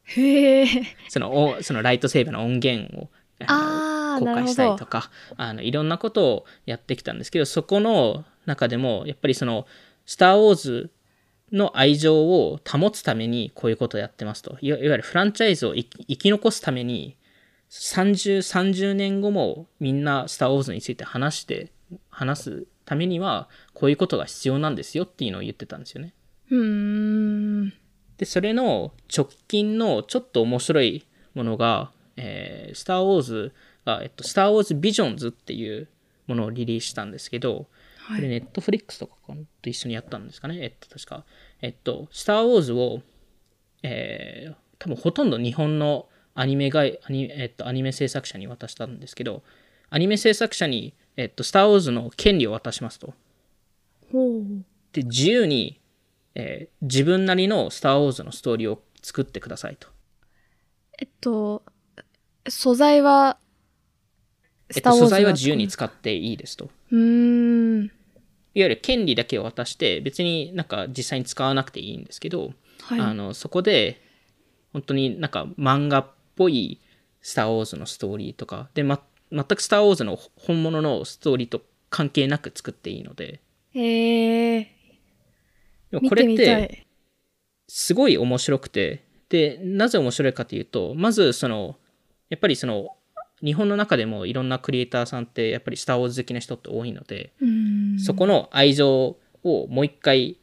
[0.04, 0.68] へえ。
[1.10, 3.10] そのおそのライトセーバーの音源を
[3.40, 9.66] あの公開したりとかあのいろんなことをやってきたんですけどそこの中でもやっぱりその
[10.06, 10.92] 「スター・ウォーズ」
[11.52, 15.86] の愛情を保つためにこういうことをやってますといわゆるフランチャイズを生
[16.18, 17.16] き残すために
[17.70, 21.72] 30, 30年後もみんな「スター・ウォーズ」について話して
[22.10, 26.14] 話すためにはこういうことが必要なんですよっていうのを言ってたんですよね。
[26.50, 26.58] うー
[27.64, 27.74] ん。
[28.18, 33.54] で、それの直近のちょっと面白いものが、えースター・ウォーズ
[33.86, 35.88] が、えっと、スター・ウォーズ・ビジョンズっていう
[36.28, 37.68] ものをリリースしたんですけど、
[37.98, 39.14] はいこれネットフリックスとか
[39.64, 40.60] と一緒にやったんですかね？
[40.62, 41.26] えっと、確か。
[41.62, 43.02] えっと、スター・ウォーズを、
[43.82, 49.42] えー多分ほとんど日本のアニメがアニ,、えっと、アニメ制作者に渡したんですけど、
[49.90, 53.14] アニメ制作者に、えっと、スター・ウォーズの権利を渡しますと。
[54.92, 55.80] で、自由に、
[56.36, 59.88] えー自分なりのスター・ウォーズのストーリーを作ってくださいと。
[61.00, 61.64] えっと、
[62.50, 63.38] 素材は、
[64.74, 66.70] えっと、素材はが自由に使っていいですと。
[66.92, 67.86] うーん。
[67.86, 67.92] いわ
[68.54, 73.00] ゆる権利だけを渡して、別になんか実際に使わなくていいんですけど、はい。
[73.00, 74.02] あのそこで、
[74.74, 76.80] 本当になんか漫画っぽい
[77.22, 79.02] スター・ウォーズのストーリーとか、で、ま、
[79.32, 83.42] 全くスター・ウォーズの本物のストーリーと関係なく作っていいので、
[83.74, 84.60] へえ。
[85.92, 86.86] でも見これって。
[87.68, 91.78] すごい面白くて、で、なぜ面白いかというと、まずその、
[92.30, 92.96] やっぱりその、
[93.44, 97.32] 日本の中でもいろんなクリエイターさんって、やっぱりスター・ウォーズ好きな人って多いので。
[98.00, 100.38] そこの愛情をもう一回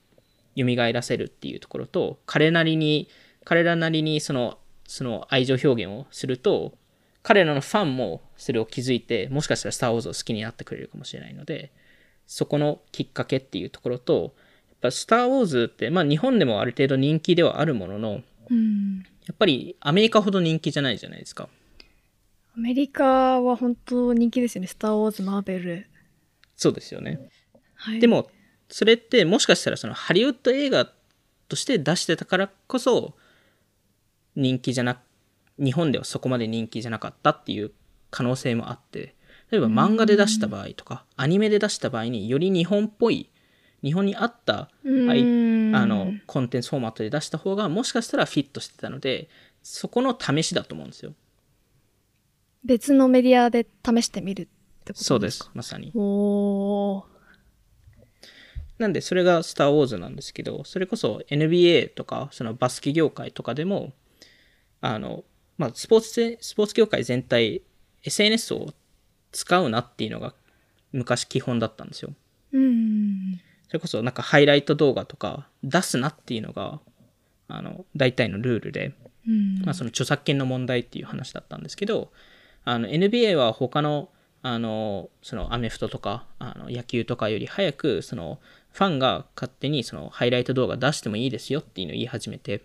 [0.56, 3.08] 蘇らせるっていうところと、彼なりに、
[3.44, 6.74] 彼らなりにその、その愛情表現をすると、
[7.22, 11.72] 彼らのファンもそれを気づいて、もしかしたらスター・ウォーズを好きになってくれるかもしれないので、
[12.26, 14.34] そこのきっかけっていうところと、
[14.68, 18.98] やっぱスター・ウォーズって、まあ日本でもある程度人気ではあるものの、うん。
[19.26, 21.48] やっぱりアメリカほど人気じゃないじゃないですか。
[22.54, 24.68] アメリカは本当人気ですよね。
[24.68, 25.86] スター・ウォーズ、マーベル。
[26.56, 27.30] そうですよね。
[27.74, 28.00] はい。
[28.00, 28.30] で、も、
[28.68, 30.90] それってもしかしたらそのハリウッド映画
[31.48, 33.14] として出してたからこそ、
[34.36, 35.00] 人気じゃな、
[35.58, 37.72] 日本ではそこまで人気じゃなかったっていう
[38.10, 39.14] 可能性もあって、
[39.50, 43.30] 例えば漫画で出した場合とか、アニメで出した場合により日本っぽい、
[43.82, 49.28] 日本に合ったうーんあのコンテンツフォーマットで出した方がもしかしたらフィットしてたので、
[49.62, 51.14] そこの試しだと思うんですよ。
[52.64, 54.46] 別のメディアで試してみるっ
[54.84, 55.04] てことですか？
[55.04, 55.50] そうです、。
[55.54, 55.92] まさに。
[55.94, 57.04] おー。
[58.78, 63.92] なんで、それがスター・ウォーズなんですけど、それこそ NBA とか、そのバスケ業界とかでも、
[64.80, 65.24] あの、
[65.58, 67.62] まあ、スポーツで、スポーツ業界全体、
[68.04, 68.72] SNS を
[69.30, 70.34] 使うなっていうのが
[70.92, 72.12] 昔基本だったんですよ。
[72.52, 73.40] うん。
[73.68, 76.80] それこそなんかハイライト動画とか出すなっていうのが、
[77.48, 78.94] あの、大体のルールで、
[79.28, 79.62] うん。
[79.64, 82.10] まあ、その著作権の問題っていう話だったんですけど、
[82.64, 84.08] あの NBA は他の
[84.44, 88.40] あのそのアメフトとかあの野球とかより早くその
[88.72, 92.64] ファンが勝手にそのハイライト動画出してもいいですよっていうのを言い始めて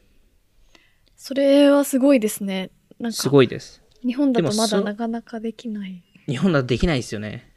[1.15, 2.69] それはすごいですね。
[2.99, 6.03] なんか、すごいです日本だとまだなかなかできない。
[6.27, 7.51] 日本だとできないですよね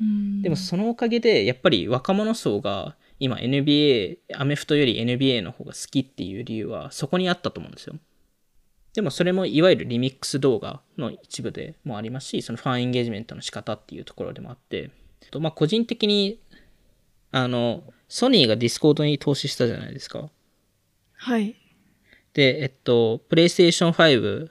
[0.00, 0.42] うん。
[0.42, 7.94] でもそのおかげでやっぱり若者層が今 NBA アメフトより NBA の方が好きっていう理由はそこにあったと思うんですよ
[8.94, 14.90] でもそれもいわゆるリミックス動画の一部でもありますしそのファンエンゲージメントの仕方っていうところでもあって
[15.30, 16.38] とまあ個人的に
[17.30, 20.28] あのソニーが Discord に投資したじゃないですか
[21.14, 21.56] はい。
[22.34, 24.50] でえっとプレイステーション5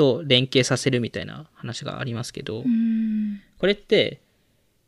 [0.00, 3.42] と連携させるみたいな話がありますけど、うん。
[3.58, 4.22] これって、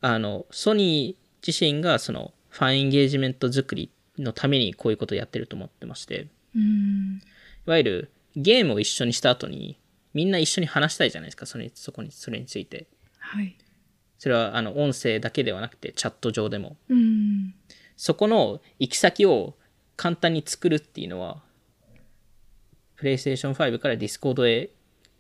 [0.01, 7.21] あの、ソニー自身がそのファンエンゲージメント作りのためにこういうことをやってると思ってまして、うん
[7.67, 9.79] いわゆるゲームを一緒にした後に、
[10.15, 12.87] みんな一緒に話したいじゃないですか、それそこに、それについて。
[13.19, 13.57] はい
[14.23, 16.77] それはあの音声だけではなくてチャット上でも。
[16.89, 17.55] うん
[17.97, 19.57] そこの行き先を
[19.97, 21.43] 簡単に作るっていうのは、
[23.01, 24.71] PlayStation 5から Discord へ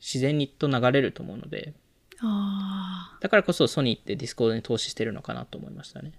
[0.00, 1.74] 自然にと流れると思うので、
[2.20, 6.12] あだからこそソニーって Discord に投資してるのかなと思いましたね。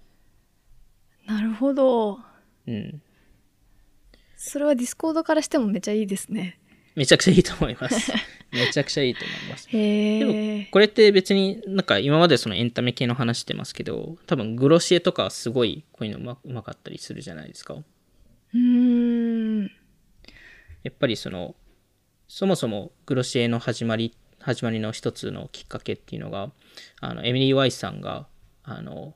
[1.26, 2.18] あなるほど
[2.66, 3.02] うん。
[4.36, 6.58] それは Discord からしてもめちゃいいですね
[6.94, 8.12] めちゃくちゃいいと思います。
[8.52, 9.68] めちゃくちゃいいと思います。
[9.70, 17.74] へでもえこれって別になんか今までそのエンタメ系の話してますけど、多分 Glossier とかはすごいこういうのうまうまかったりするじゃないですか。
[17.74, 19.70] うーん
[20.84, 21.56] やっぱりその
[22.28, 26.52] そもそもグロシエの始まり始まりの一つのきっかけっていうのが
[27.00, 28.28] あのエミリー・ワイスさんが
[28.62, 29.14] あの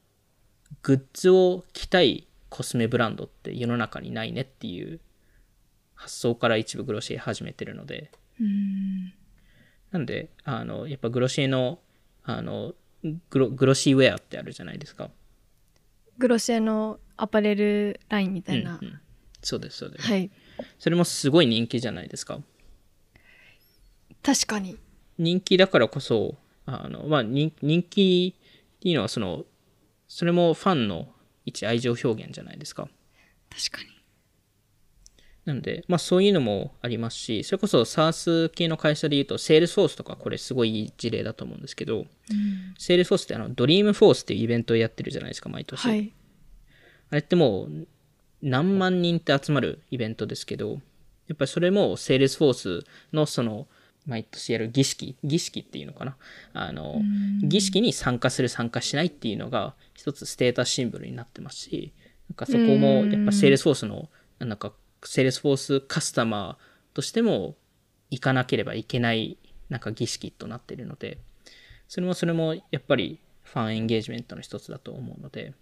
[0.82, 5.00] グッズを着たいコスメブランドって世の中にないねっていう
[5.98, 8.10] 発想から一部グロシエ始めてるので。
[9.90, 11.80] なんであのやっぱグロシエの
[12.22, 12.74] あの
[13.30, 15.10] グログロシーウェアってあるじゃないですか。
[16.18, 19.00] Glossier のアパレルラインみたいな、うんうん。
[19.42, 20.30] そうですそうです、はい。
[20.78, 22.40] それもすごい人気じゃないですか。
[24.22, 24.78] 確かに。
[25.16, 29.44] 人気だからこそ、あの、まあ、人人気っていうのは、その、
[30.06, 31.08] それもファンの
[31.44, 32.88] 一愛情表現じゃないですか。
[33.50, 33.97] 確かに
[35.48, 42.04] なので、まあ、そういうのもありますし、それこそ SARS 系の会社で言うと、セールスフォースとかこれすごいいい事例だと思うんですけど、
[42.78, 45.82] セールスフォースってあの、 Dreamforce っていうイベントをやってるじゃないですか、毎年。
[45.82, 46.12] はい
[47.10, 47.86] あれってもう
[48.42, 50.72] 何万人って集まるイベントですけど、
[51.26, 53.66] やっぱりそれもセールスフォースのその
[54.06, 56.16] 毎年やる儀式、儀式っていうのかな。
[56.52, 57.00] あの、
[57.42, 61.92] 儀式に参加する参加しないっていうのが一つステータスシンボルになってますし、
[62.30, 64.08] なんかそこもやっぱセールスフォースの、
[64.38, 64.72] なんか
[65.04, 67.56] セールスフォースカスタマーとしても
[68.10, 71.18] 行かなければいけないなんか儀式となっているので、
[71.88, 75.54] それもそれもやっぱりファンエンゲージメントの一つだと思うので、なる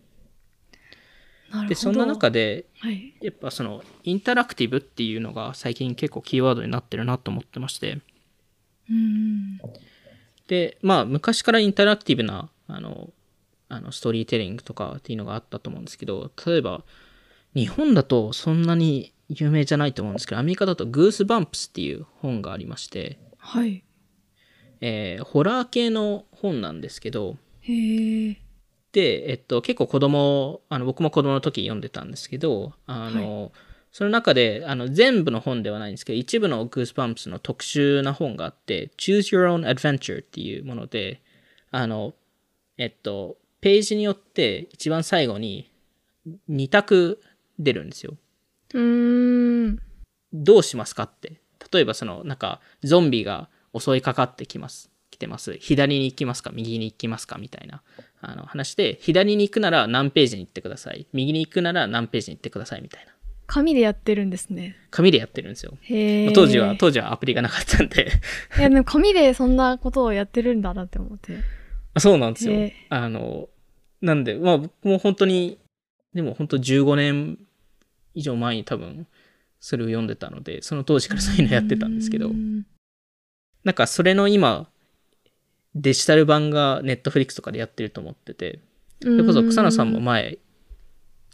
[1.51, 1.68] ほど。
[1.68, 3.14] で、そんな中で、はい。
[3.20, 8.01] やっぱそのインタラクティブっていうのが最近結構キーワードになってるなと思ってまして。
[8.88, 9.59] うん
[10.46, 13.11] でまあ昔からインタラクティブなあの
[13.68, 16.85] あのストーリーテリングとかっていうのがあったと思うんですけど例えば
[17.55, 23.82] 日本だとそんなに有名じゃないと思うんですけどアメリカだとグースバンプスっていう本がありまして、はい。
[24.80, 28.36] えーホラー系の本なんですけどへえ
[28.96, 33.52] で、えっと、結構子供、あの僕も子供の時読んでたんですけど、あの、
[33.92, 41.20] その中で、あの、全部の本ではないんですけど、一部のグースパンプスの特殊な本があって、Choose Your Own Adventure っていうもので、
[41.70, 42.14] あの、
[42.78, 45.70] えっと、ページによって一番最後に
[46.48, 47.20] 2択
[47.58, 48.16] 出るんですよ。
[48.74, 49.79] うーん
[50.33, 51.40] どうしますかって。
[51.72, 54.90] 例えばその、なんか、ゾンビが襲いかかってきます。
[55.11, 55.57] 来てます。
[55.59, 57.83] 左に行きますか右に行きますかみたいな、
[58.20, 61.07] あの、話で、左に行くなら何ページに行ってください。
[61.12, 63.12] 右に行くなら何ページに行ってくださいみたいな。
[63.46, 65.79] 紙でやってるんですね紙でやってるんですよ。
[66.35, 68.11] 当時は、当時はアプリがなかったんで。
[68.59, 71.38] いやでも紙でそんなことをやってるんだなって思って
[71.94, 72.70] あそうなんですよ。
[72.90, 73.48] あの、
[74.02, 75.59] なんで、まあ僕も本当に、
[76.12, 77.38] でも本当15年
[78.16, 79.07] 以上前に多分、
[79.61, 82.31] それを読んでたので、その当時からそういうのやってたんですけど。
[82.31, 82.66] う、ん。
[83.62, 84.68] なんかそれの今、
[85.74, 88.61] デジタル版がネットフリックスとかでやってると思ってて、
[89.02, 90.38] それこそ草野さんも前、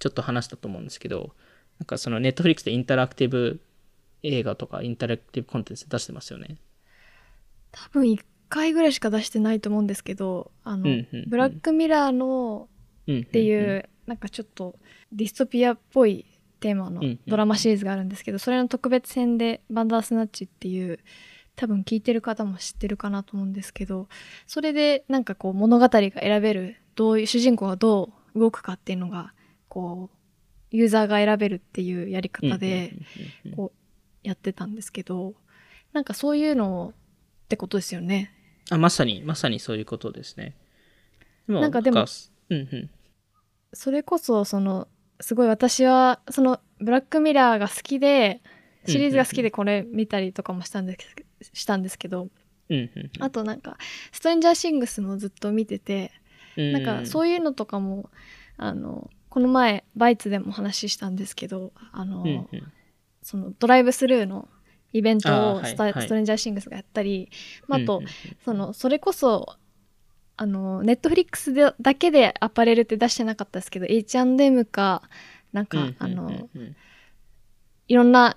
[0.00, 1.34] ちょっと話したと思うんですけど、
[1.78, 3.60] なんかそのネットフリックスでインタラクティブ
[4.24, 6.56] 映画とかインタラクティブコンテンツ出してますよね。
[7.70, 8.18] 多分1
[8.48, 11.30] 回ぐらいしか出してないと思うんですけどあの、うんうんうん。
[11.30, 12.68] ブラックミラーの
[13.06, 13.18] うん。
[13.18, 14.76] っっていう、なんかちょっと
[15.12, 16.24] ディストピアっぽい
[16.62, 20.98] テーマのうんうんドラマシリーズがあるんですけど、それの特別編で「バンダースナッチ」っていう
[21.56, 24.08] 多分聞いてる方も知ってるかなと思うんですけど
[24.46, 29.34] それでなんかこう物語が選べるどういう主人公がどう動くかっていうのが
[29.68, 30.16] こう
[30.76, 32.94] ユーザーが選べるっていうやり方で
[33.54, 35.34] こうやってたんですけど
[35.92, 38.32] なんかそういうのってことですよね。
[38.70, 40.56] あ、まさに、まさにそういうことですね。
[41.46, 42.06] でなんかでも
[42.48, 42.90] うんうん。
[43.74, 44.88] それこそその
[45.22, 48.42] すごい私はそのブラックミラーが好きで
[48.86, 50.98] シリーズが好きでこれ見たりとかもしたんで
[51.40, 52.28] すしたんですけど
[53.20, 53.76] あとなんか
[54.12, 56.12] 「ストレンジャーシングス」もずっと見てて
[56.56, 56.72] うん。
[56.72, 58.10] なんかうそういうのとかも
[58.56, 62.72] あのこの前バイツでもお話ししたんですけどあの、んうんうん。
[63.22, 64.48] そのドライブスルーの
[64.92, 67.30] イベントをストレンジャーシングスがやったり、
[67.66, 68.02] まあ、あと、
[68.44, 69.56] そのそれこそ
[70.36, 75.02] あのネットフリックスでだけでアパレルって出してなかったですけど H&M か
[75.52, 76.48] なんか、うんあの、
[77.88, 78.36] いろんな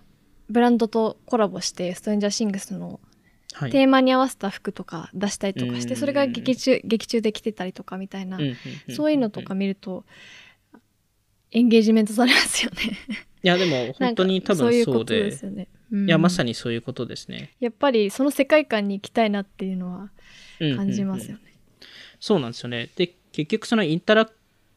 [0.50, 3.00] ブランドとコラボしてストレンジャーシングスの
[3.54, 3.72] はい。
[3.72, 6.00] テーマに合わせた服とか出したりとかして、うん。
[6.00, 10.04] それが劇中劇中で着てたりとかみたいな、うんうんんそういうのとか見ると
[11.52, 12.98] エンゲージメントされますよね。
[13.44, 15.24] いやでも 本当に多分そうで。
[15.24, 15.70] ですよね。
[15.90, 16.08] うん。
[16.08, 17.54] いやまさにそういうことですね。
[17.62, 20.12] やっぱりその世界観に行きたいなっていうのは
[20.76, 21.45] 感じますよね。
[22.20, 22.90] そうなんですよね。
[22.96, 24.34] で、結局そのインタラク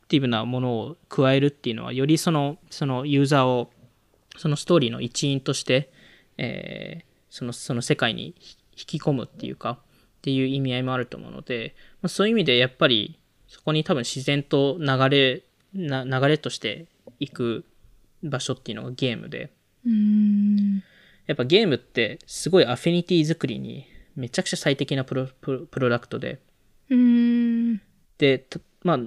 [0.09, 3.71] ティブなものを加えるっていうのは、よりその、そのユーザーを、
[4.37, 5.91] そのストーリーの一員として、
[6.37, 8.35] えーその、その世界に
[8.77, 9.79] 引き込むっていうか、
[10.19, 15.43] っていう意味合いもあると思うので、まあ、そういう意味でやっぱり、そこに多分自然と流れ、
[15.75, 16.87] な流れとして
[17.21, 17.65] いく
[18.23, 19.53] 場所っていうのがゲームで、
[19.85, 20.83] うーん
[21.27, 23.87] やっぱゲームってすごいアフィニティ作りに
[24.17, 26.41] めちゃくちゃ最適なプロプロプロダクトで、
[28.19, 29.01] で、たまあ、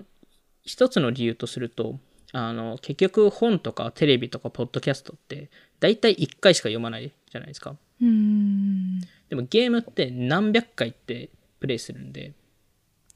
[0.63, 1.99] 一つの理由とすると、
[2.33, 7.75] あの、結局本とかテレビとかポッドキャストって、大体1回しか読まないじゃないですか。
[8.01, 11.29] うーんでもゲームって何百回って
[11.59, 12.33] プレイするんで、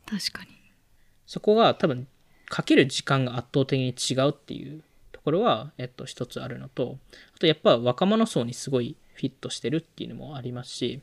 [0.06, 0.50] 確かに。
[1.26, 2.08] そこが多分、
[2.48, 7.00] かける時間が圧倒的に違うっていうところは、えっと、一つあるのと、
[7.36, 11.02] あとやっぱ若者層にすごいフィットしてるっていうのもありますし、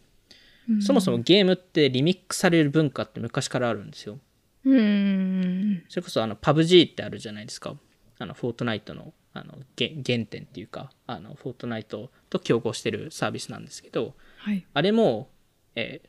[0.81, 4.19] そもそもゲームってリミックされる文化って昔からあるんですよ。
[4.65, 7.77] うーんそれこそあの PUBG ってあるじゃないですか。
[8.19, 14.65] あのフォートナイトのあのげ原点っていうか、あのフォートナイトと競合してるサービスなんですけど、はい。
[14.73, 15.31] あれも、
[15.75, 16.09] えー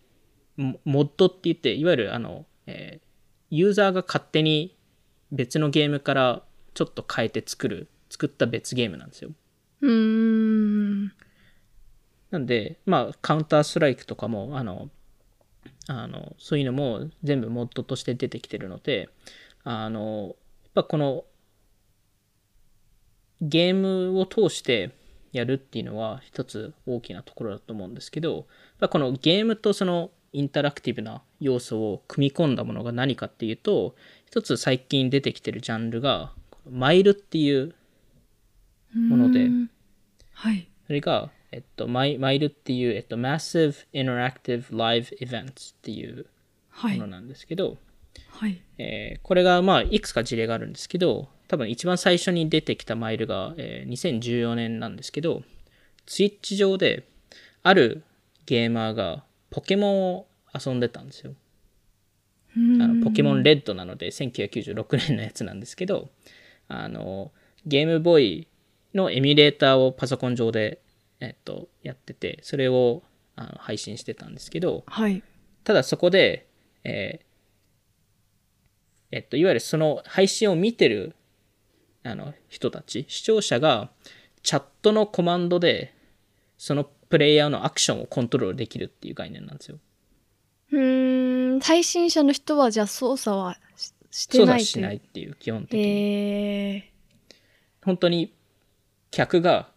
[0.56, 3.06] モモッドって言って、いわゆるあの、えー
[3.50, 4.76] ユーザーが勝手に
[5.32, 6.44] 別のゲームから
[6.74, 9.32] ちょっと変えて作る、作った別ゲームなんですよ。
[9.82, 10.53] うーん
[12.34, 14.90] なんで、まあ、カウンターストライクとかも、あの、
[15.88, 19.08] あの、そういうのも全部モッドとして出てきてるので、
[19.64, 21.26] あの、やっぱこの、
[23.40, 24.96] ゲームを通して
[25.32, 28.46] やるっていうのは一つ大きなところだと思うんですけど、やっ
[28.80, 36.34] ぱこのゲームとそのインタラクティブな要素を組み込んだものが何かっていうと、一つ最近出てきてるジャンルが、
[36.68, 37.76] マイルっていう
[38.96, 39.50] もので、
[40.32, 40.68] はい。
[40.88, 46.26] それが、えっと、マイマイルっていう、えっと、Massive Interactive Live Events っていう
[46.70, 47.08] はいもの。
[47.08, 47.78] なんですけど、
[48.30, 48.60] はい。
[48.80, 55.44] えーこれが、まあ、いくつか事例があるんですけど、多分一番最初に出てきたマイルが、えー2014年なんですけど、
[56.08, 57.08] ツイッチ上で、
[57.62, 58.04] ある
[58.48, 61.36] ゲーマーがポケモンを遊んでたんですよ。
[62.56, 66.10] あのポケモンレッドなので1996年のやつなんですけど
[66.68, 67.32] あの
[67.66, 68.48] ゲームボーイ
[68.94, 70.80] のエミュレーターをパソコン上で、
[71.24, 73.02] えっと、やっててそれを
[73.36, 75.24] あの配信してたんですけどはい。
[75.64, 76.48] ただそこで、
[76.84, 77.26] えー
[79.12, 81.16] えっと、いわゆるその配信を見てる
[82.04, 83.90] あの人たち視聴者が
[84.42, 85.96] チャットのコマンドで
[86.58, 89.78] そのプレイヤーのアクションをコントロールできるっていう概念なんですよ。
[90.72, 95.86] うーん配信者の人はじゃあ操作はししてないしないっていう基本的に。
[95.86, 96.92] え
[97.84, 98.34] 本当に
[99.12, 99.73] 客が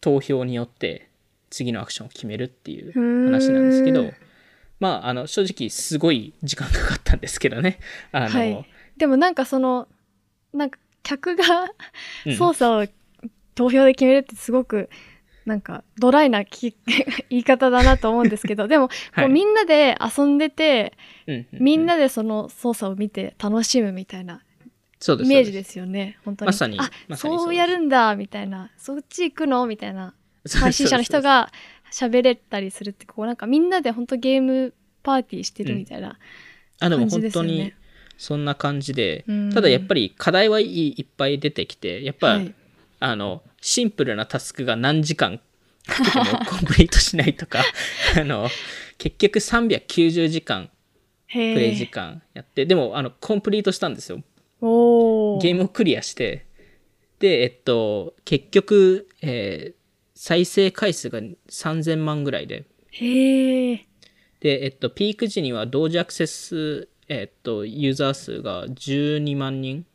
[0.00, 1.08] 投票によって
[1.50, 4.12] 次のアクションを決めるっていう話なんですけど
[4.80, 7.78] まああの正直すごい時間かかったんですけどね。
[8.12, 8.66] あの、ーはい。
[8.96, 9.88] でもなんかその
[10.52, 11.44] なんか客が
[12.26, 12.36] うん。
[12.36, 12.86] 操作を
[13.54, 14.88] 投票で決めるってすごく
[15.44, 16.76] なんかドライなき
[17.28, 19.24] 言い方だなと思うんですけどでも、 はい。
[19.24, 20.92] こうみんなで遊んでて
[21.26, 21.64] うんうんうん。
[21.64, 24.42] みんなでその操作を見て楽しむみたいな
[25.00, 25.78] そうですイメージです。
[25.78, 26.46] よね本当に。
[26.46, 28.70] まさにあまそうやるんだみたいな。
[28.76, 29.66] そっち行くの？
[29.66, 30.14] みたいな。
[30.46, 31.52] す配信者の人が
[31.92, 36.18] 喋れたりするってこうなんかみんなで本当ゲームパーティーしてるみたいな、
[36.80, 37.52] あでも感じ本当ですよね。
[37.52, 37.72] に
[38.16, 39.52] そんな感じで、うん。
[39.52, 42.54] ただやっぱり課題はいいいっぱい出てきてやっぱ、はい。
[43.00, 45.38] あのシンプルなタスクが何時間
[45.86, 47.62] かけても コンプリートしないとか
[48.16, 48.48] あの
[48.98, 50.70] 結局390時間
[51.28, 54.16] へプレイ時え間やってでもあのコンプリートしたんですよ。
[54.18, 55.40] おー。
[55.40, 56.46] ゲームをクリアして、
[57.18, 59.78] で、えっと、結局、えー
[60.20, 63.86] 再生回数が3000万ぐらいで、へえ
[64.40, 69.86] で、えっと、ピーク時には同時アクセス、えっと、ユーザー数が12万人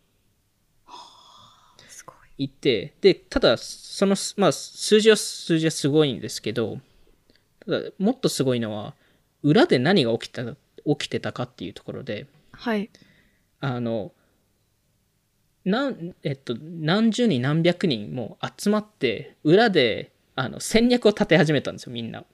[2.38, 6.80] いて、で、ただ、その、まあ、数字は、数字はすごいんですけど、
[7.66, 8.96] ただ、もっとすごいのは、
[9.44, 10.56] 裏で何が起きた、起
[11.00, 12.90] きてたかっていうところで、はい。
[13.60, 14.14] あの、
[15.66, 22.26] なん、えっと、何十人何百人も集まって、裏で、あの、戦略を立て始めたんですよ、みんな。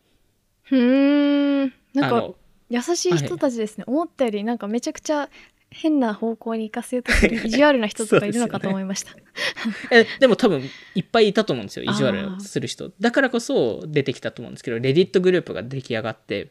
[0.63, 1.73] ふーん。
[1.93, 2.29] なんか
[2.69, 5.29] 優しい人たちですね、思ったよりなんかめちゃくちゃ
[5.71, 9.15] 変な方向に行かせ ようとする意地悪な人とかいるのかと思いました、
[9.91, 10.61] えでも多分
[10.95, 12.91] いっぱいいたと思うんですよ意地悪する人。
[12.99, 16.49] だからこそ出てきたと思うんですけどレディットグループが出来上がって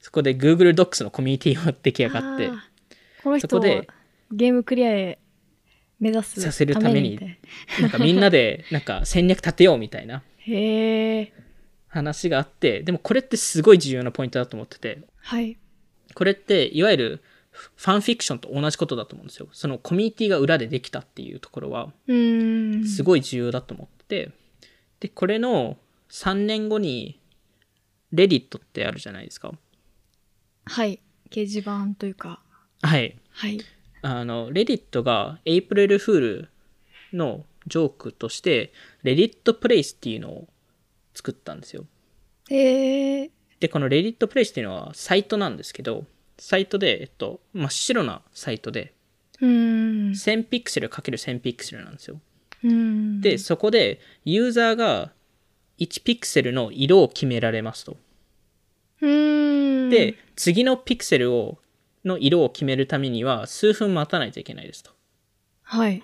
[0.00, 2.50] そこで Google Docs のコミュニティが出来上がって
[3.22, 3.88] この人をそこで
[4.32, 5.18] ゲームクリアへ
[6.00, 7.18] 目指すさせるために
[7.80, 10.22] なんかみんなで なんか戦略立てようみたいな。
[11.90, 15.02] 話があってでもこれってすごい重要なポイントだと思ってて。
[15.20, 15.56] はい。
[16.14, 19.48] これっていわゆるファンフィクションと同じことだと思うんですよ。
[19.52, 22.86] そのコミュニティが裏でできたっていうところはうーん。
[22.86, 24.32] すごい重要だと思ってて、
[25.00, 25.78] でこれの
[26.10, 27.18] 3年後に
[28.12, 29.52] レディットってあるじゃないですか。
[30.64, 31.00] はい。
[31.30, 32.42] 掲示板というか。
[32.82, 33.16] はい。
[33.30, 33.60] はい
[34.02, 36.48] あのレディットがエイプリルフール
[37.12, 38.72] のジョークとして
[39.02, 40.48] レディットプレイスっていうのを
[41.14, 41.84] 作ったんですよ。
[42.50, 43.30] へえ
[43.60, 46.04] でこのレディットプレイスっていうのはサイトなんですけど
[46.38, 48.94] サイトで、えっと、真っ白なサイトで
[49.40, 50.10] うーん。
[50.12, 52.20] 1000ピクセル ×1000 ピクセルなんですよ。
[53.20, 55.12] でそこでユーザーが
[55.78, 57.96] 1ピクセルの色を決められますと。
[59.00, 59.90] うーん。
[59.90, 61.58] で、次のピクセルを
[62.08, 64.90] の色を決めるためには数分待たないといけないですと。
[65.62, 66.02] はい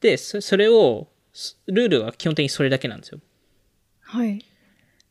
[0.00, 3.20] で、そそれを、すルールは基本的にそれだけなんですよ。
[4.00, 4.44] はい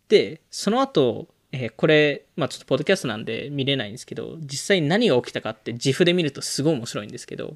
[0.09, 7.55] で、その後、えーこれ、まあちょっとポッドキャストなんで見れないんですけど、実際に何が起きたかって自負で見るとすごい面白いんですけど、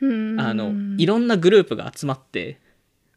[0.00, 2.58] あの、いろんなグループが集まって、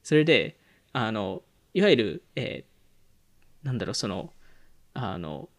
[0.03, 0.57] それで、
[0.93, 1.41] あの、
[1.73, 4.31] いわゆる、えーなんだろう、その、
[4.93, 5.49] あの、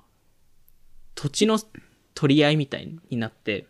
[1.17, 1.59] 土地の
[2.17, 3.67] 取り合いみたいになって、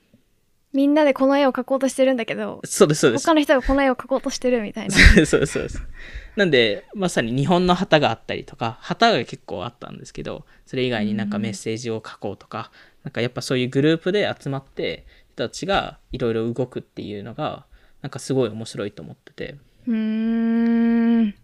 [0.73, 3.27] みんなでこの絵を描こうとしてるんだけどそうです、そうです。
[3.27, 5.83] 他の人がこの絵を描こうとしてるみたいなそうですそうです。
[6.37, 12.71] なんで、まさに日本の旗があったりとか、旗が結構あったんですけど、それ以外になんかメッセージを書こうとか、
[13.05, 17.67] なんかやっぱそういうグループで集まって、人たちがいろいろ動くっていうのが、
[18.03, 19.57] なんかすごい面白いと思ってて。
[19.87, 21.37] うーんで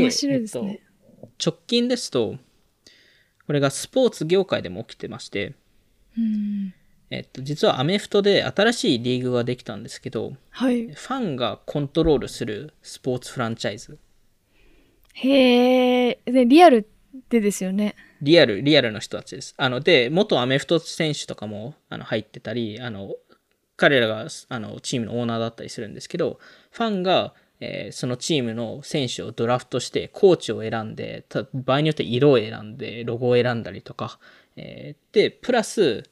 [0.00, 2.36] 面白いですね、えっと直近ですと、
[3.46, 5.54] これがスポーツ業界でも起きてまして、
[6.16, 6.74] うん
[7.10, 13.98] えっと、実はアメフトで新しいリーグができたんですけど、はいファンがコントロールするスポーツフランチャイズ。
[15.14, 16.88] へえでリアル
[17.28, 19.54] でですよねリアル、リアルの人たちです。
[19.58, 23.16] あの、で、元アメフト選手とかもあの入ってたり、あの、
[23.76, 26.38] 彼らがあのチームのオーナーだったりするんですけど、
[26.70, 34.20] ファンが、えーそのチームの選手をドラフトして、コーチを選んで、た場合によって色を選んで、ロゴを選んだりとか、
[34.56, 36.04] えーで、プラス、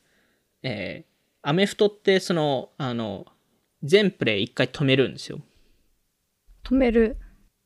[0.62, 1.10] えー
[1.42, 3.24] アメフトって、その、あの、
[3.82, 5.40] 全プレー一回止めるんですよ。
[6.64, 7.16] 止める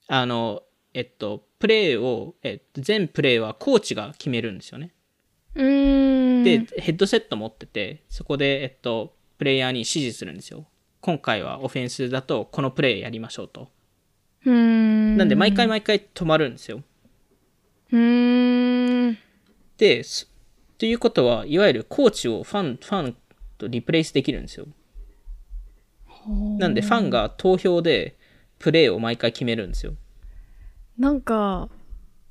[0.07, 0.63] あの、
[0.93, 4.93] えっと、プレーを、えっと、全プレーはコーチが決めるんですよね。
[5.57, 10.67] うーんで、ヘッドセット持ってて、そこで、えっと、プレイヤーに指示するんですよ。
[11.01, 13.71] 今回はオフェンスだと、このプレーやりましょうと。
[14.45, 16.83] うーんなんで、毎回毎回止まるんですよ。
[17.91, 19.19] うーん
[19.79, 20.31] で、す
[20.85, 23.17] ということは、いわゆるコーチをファン、ファン
[23.57, 24.67] とリプレイスできるんですよ。
[26.59, 28.19] なんで、ファンが投票で、
[28.59, 29.95] プレーを毎回決めるんですよ。
[30.99, 31.71] なんか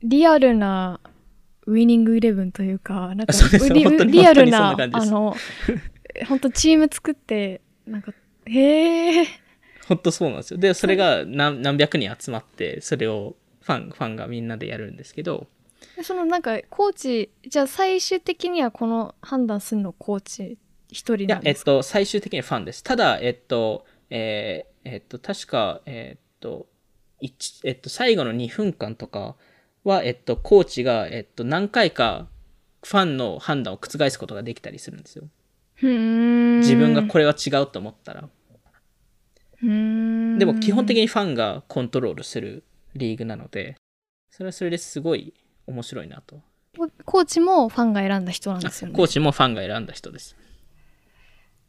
[0.03, 0.99] リアルな
[1.65, 3.33] ウィニングイレブンというかなんか
[3.73, 5.35] リリアルなあの
[6.29, 8.13] 本当チーム作ってなんか
[8.45, 9.27] へえ
[9.87, 10.59] ほんとそうなんですよ。
[10.59, 15.62] で、それが何何百人集まって、それをファン、ファンがみんなでやるんですけど、で
[16.01, 20.57] そのなんかコーチじゃあ最終的にはこの判断するのコーチ
[20.89, 21.71] 一人いなん、ですか？
[21.71, 22.83] やえっと、最終的にファンです。
[22.83, 26.67] ただ、えっと、えーえっと、確か、えっと、
[27.19, 29.35] 一えっと、最後の2分間とか
[29.83, 32.27] は、えっと、コーチが、えっと、何回か
[32.83, 35.25] ファンの判断を覆すことができたりするんですよ。
[35.81, 38.29] 自分がこれは違うと思ったら。
[39.61, 42.63] でも、基本的にファンがコントロールする
[42.95, 43.75] リーグなので、
[44.29, 45.33] それはそれですごい
[45.67, 46.41] 面白いなと。
[46.77, 50.35] ココーチもファンが選んだ人なんですよねコーチもファンが選んだ人です。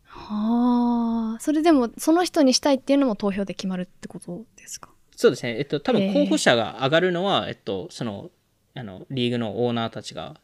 [0.07, 4.91] はあそれでもその人にしたいっていうのも投票で決まるってことですか？
[5.17, 5.59] そうですね。
[5.59, 8.31] えっと、多分候補者が上がるのは、えっと、その、
[8.75, 10.35] あの、リーグのオーナーたちが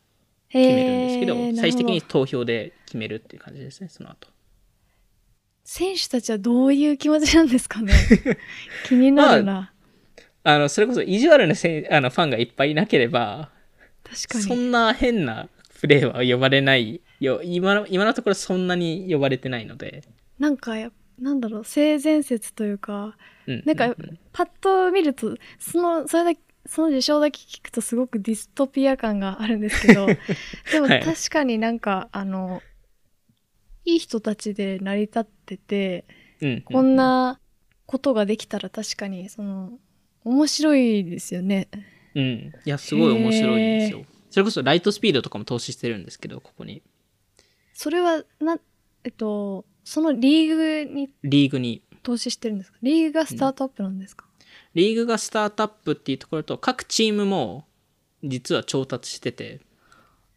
[0.49, 4.29] 決決めるんですけど、へー最終的に投票で決めるっていう感じですね、その後。
[5.65, 7.93] 選手たちはどういう気持ちなんですかね？
[8.87, 9.80] 気になるな、あ
[10.45, 13.51] の、それこそ意地悪なせんあのファンがいっぱいいなければ、
[14.05, 15.49] 確かにそんな変な
[15.81, 17.43] プレーは呼ばれないよ。
[17.43, 20.03] 今の、今のところそんなに呼ばれてないので。
[20.39, 23.17] なんかやなんだろう性善説というか
[23.47, 23.63] うん。
[23.67, 23.95] なんか
[24.33, 30.07] パッと見るとそのそれだけその受賞だけ聞くとすごくディストピア感があるんですけど
[30.73, 32.63] でもはい確かになんか、あの
[33.85, 36.05] いい人たちで成り立ってて
[36.41, 36.63] うん。
[36.63, 37.39] こんな
[37.87, 39.79] ことができたら確かにその
[40.25, 41.69] 面白いですよね。
[42.15, 42.23] うん。
[42.65, 44.05] いや、すごい面白いんですよ。
[44.31, 46.83] それこそライトスピードとかも投資してるんですけど、ここに。
[47.73, 48.59] それはな
[49.05, 51.83] えっとそのリーグにリーグに。
[52.03, 52.79] 投資してるんですか？
[52.83, 54.25] リーグがスタートアップなんですか、
[54.75, 57.67] リーグがスタートアップっていうところと、各チームも
[58.25, 59.61] 実は調達してて、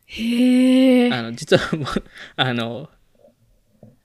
[0.07, 1.11] へえ。
[1.13, 1.88] あの、実はもう、
[2.36, 2.89] あの、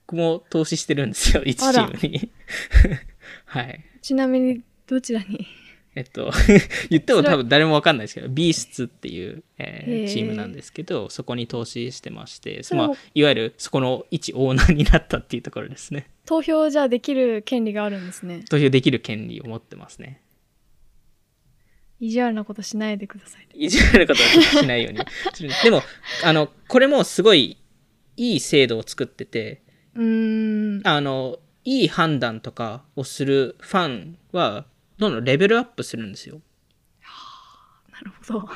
[0.06, 2.30] 僕も投資してるんですよ、1チームに。
[3.46, 3.84] はい。
[4.02, 5.46] ちなみにどちらに？
[5.98, 6.30] えっと、
[6.90, 16.08] 言っても多分誰もわかんないですけど、ビースツっていう、えーチームなんですけど、そこに投資してまして、まあ、いわゆるそこの一オーナーになったっていうところですね。
[16.24, 18.44] 投票じゃあできる権利があるんですね。
[18.48, 20.22] 投票できる権利を持ってますね。
[21.98, 23.48] 意地悪なことしないでください。
[23.54, 25.00] 意地悪なことはしないように。
[25.64, 25.82] でも、
[26.22, 27.56] あの、これもすごい
[28.16, 29.62] いい制度を作ってて、
[29.96, 30.86] うーん。
[30.86, 34.66] あの、いい判断とかをするファンは、
[34.98, 36.40] どんどんレベルアップするんですよ。
[37.92, 38.48] なるほど。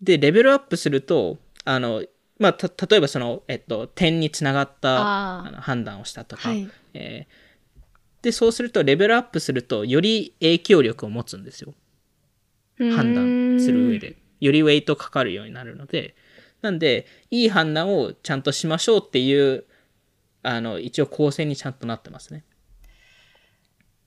[0.00, 2.04] で、レベルアップすると、あの、
[2.38, 5.00] まあ、た、例えばその、えっと、点につながった
[5.46, 6.68] あの判断をしたとか、はい。
[6.94, 7.50] えー
[8.22, 11.74] で、そうすると、レベルアップすると、より影響力を持つんですよ。
[12.78, 14.16] 判断する上で。
[14.40, 16.14] よりウェイトかかるようになるので、
[16.62, 19.64] なんで、いい判断をちゃんとしましょうっていう、
[20.42, 22.44] あの、一応構成にちゃんとなってますね。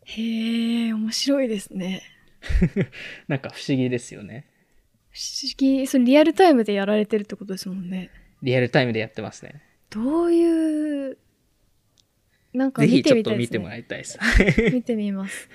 [0.06, 2.04] へえ、面白いですね。
[3.28, 4.46] なんか不思議ですよね。
[5.12, 5.88] 不思議。
[5.88, 8.10] それリアルタイムでやられてるってことですもんね。
[8.42, 9.62] リアルタイムでやってますね。
[9.90, 11.18] どういう、
[12.54, 13.58] なんかぜひ見てみたいです、ね。
[13.58, 14.20] ちょっと見てもらいたいです。
[14.74, 15.50] 見てみます。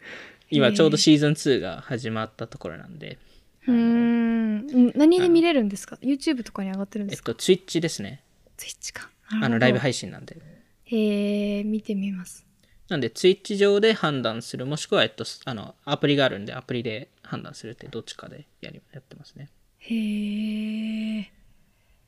[0.50, 3.18] 今ちょうどシーズン2が始まったところなんで、
[3.66, 4.92] うーん。
[4.94, 7.32] 何で見れるんですか ?YouTube とかに上がってるんですか？
[7.32, 8.20] えっと、Twitch ですね。
[8.58, 9.10] ?Twitch か。
[9.28, 10.36] あの、ライブ配信なんで。
[10.84, 12.43] へえ、見てみます。
[12.88, 19.50] なんで、Twitch 上で判断する、もしくは、えっと、あの、アプリがあるんで、アプリで判断するって、どっちかでやりやってますね。
[19.78, 21.30] へえ。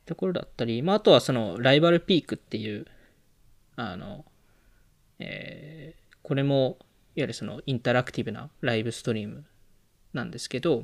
[0.05, 2.85] ところだったり、まあ、あとはその、ライバルピークっていう、
[3.75, 4.25] あの、
[5.19, 6.75] えーこれも、
[7.15, 9.45] いわゆるその、インタラクティブなライブストリーム
[10.11, 10.83] なんですけど、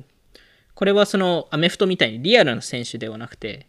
[0.74, 3.66] これはその、アメフトみたいにリアルな選手ではなくて、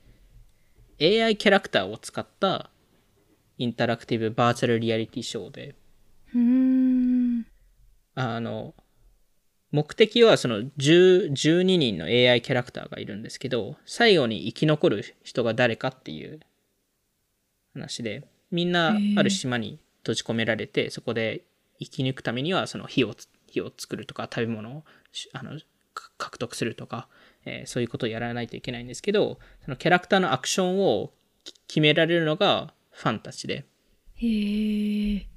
[1.02, 2.70] AI キャラクターを使った
[3.58, 5.76] インタラクティブバーチャルリアリティショーで。
[8.16, 8.74] あの、
[9.72, 16.39] 目的はその10 12人の AI キャラクターがいるんですけど、最後に生き残る人が誰かっていう
[17.74, 21.41] 話で、みんなある島に閉じ込められて、そこで
[21.80, 25.59] 生き抜くためにはその火をつ火を作るとか、食べ物をしあの
[25.93, 27.09] か獲得するとか、
[27.45, 31.11] えーそういうことをやらないといけないんですけど、そのキャラクターのアクションを
[31.43, 33.66] き決められるのがファンたちで、
[34.16, 35.28] へえ。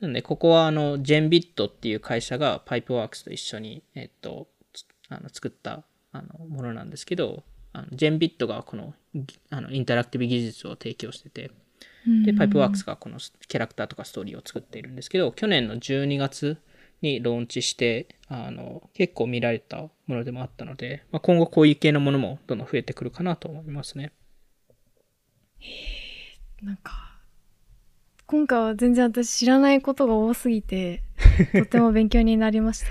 [0.00, 7.42] なんで、ここは、あの、ジェンビットっていう会社がパイプワークスと一緒に、えっと、つあの作ったあのものなんですけど、
[7.72, 8.94] あのジェンビットがこの
[9.50, 11.50] のインタラクティブ技術を提供してて、
[12.24, 16.58] で、パイプワークスがこのキャラクターとかストーリーを作っているんですけど、去年の12月
[17.02, 24.12] にローンチして、あの、結構見られたものでもあったので、まあ、今後こういう系のものもどんどん増えてくるかなと思いますね。
[26.62, 27.07] なんか、
[28.28, 31.02] 今回は全然私知らないことが多すぎて、
[31.56, 32.86] とても勉強になりました。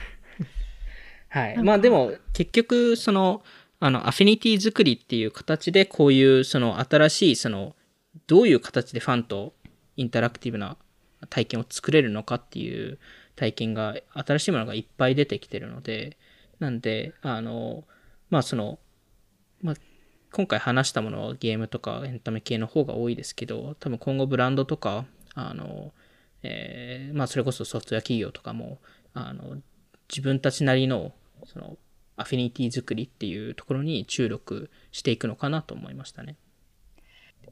[1.30, 1.58] はい。
[1.60, 3.44] まあでも、結局、その、
[3.80, 7.76] あの、アフィニティ作りっていう形で、こういう、その、新しい、その、
[8.26, 9.54] どういう形でファンと
[9.96, 10.76] インタラクティブな
[11.30, 12.98] 体験を作れるのかっていう
[13.36, 16.18] 体験が、新しいものがいっぱい出てきてるので、
[16.58, 17.84] なんで、あの、
[18.32, 18.80] まあその、
[19.62, 19.76] まあ、
[20.32, 25.06] 今回話したものはゲームとかエンタメ系の方が多いですけど、多分今後ブランドとか、
[25.38, 25.94] あの、
[26.42, 28.80] えーまあそれこそソフトウェア企業とかも、
[29.14, 29.58] あの、
[30.10, 31.14] 自分たちなりの、
[31.46, 31.78] その、
[32.16, 36.38] affinity 作りっていうところに注力していくのかなと思いましたね。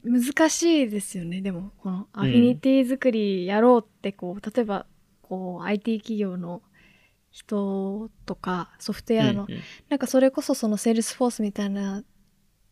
[0.02, 4.86] 難しいですよね、でも、この affinity 作りやろうって、こう、例えば、
[5.22, 6.62] こう、IT 企業の
[7.30, 9.60] 人とか、ソフトウェアの、うんうん。
[9.88, 12.02] なんかそれこそそのセールスフォースみたいな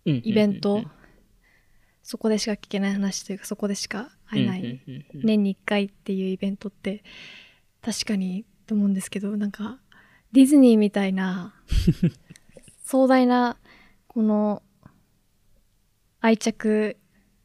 [0.06, 0.78] うんイベント、うん。
[0.80, 0.90] うん
[2.06, 7.02] そこでしか聞けない話というか、そこでしか会えない、うんうんうん年に1回っていうイベントって、
[7.82, 9.78] 確かにと思うんですけど、なんか、
[10.32, 11.54] ディズニーみたいな、
[12.84, 13.56] 壮大な、
[14.08, 14.62] この、
[16.20, 16.96] 愛着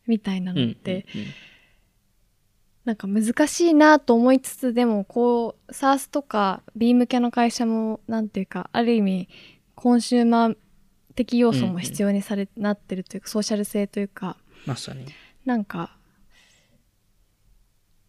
[0.08, 1.34] みたいなのって、うんうんうん。
[2.86, 9.30] なんか難しいなと思いつつでもこう SARS とか B 向けの会社もなんていうかある意味
[9.76, 10.58] コンシューマー
[11.14, 15.06] 的要素も必要にされ、なってるというかソーシャル性というかまさに。
[15.46, 15.99] なんか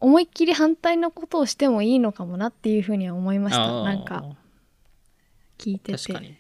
[0.01, 3.83] 思いっきり反対のことをしてもいいのかもなっていうふうには思いました。
[3.83, 4.25] なんか
[5.59, 5.99] 聞いてて。
[5.99, 6.37] 確かに。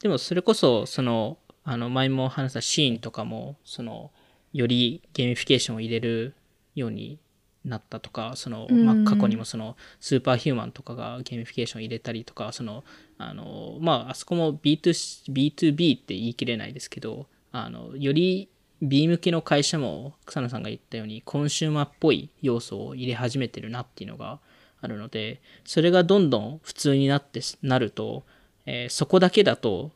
[0.00, 4.12] でもそれこそ、その、あの、前も話した SHEIN とかも、その、
[4.52, 6.34] よりゲーミフィケーションを入れる
[6.74, 7.18] ように
[7.64, 8.84] なったとか、その、うん。
[8.84, 12.84] まあ、過去にもその、 Superhuman とかがゲーミフィケーション入れたりとか、その、
[13.16, 18.48] あの、まあ、あそこも B2C B2B って言い切れないですけど、あの、より
[18.80, 24.38] B 向きの会社も草野さんが言ったようにコンシューマーっぽい要素を入れ始めてるなっていうのが
[24.80, 28.24] あるのでそれがどんどん普通になってなると、
[28.66, 29.90] えーそこだけだと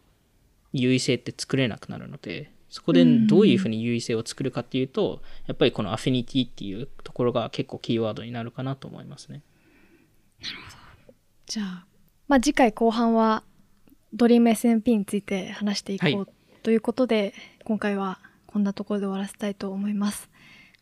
[0.72, 9.42] 優位性って作れなくなるのでそこでどういうふうに優位性を作るかっていうと、やっぱりこのアフィニティっていうところが結構キーワードになるかなと思いますね。
[11.44, 11.84] じゃあ、
[12.28, 13.42] まあ、次回後半は
[14.14, 16.26] ドリーム SMP について話していこう、はい
[16.62, 18.20] ということで今回は
[18.52, 20.28] こんなところで終わらせたいと思います。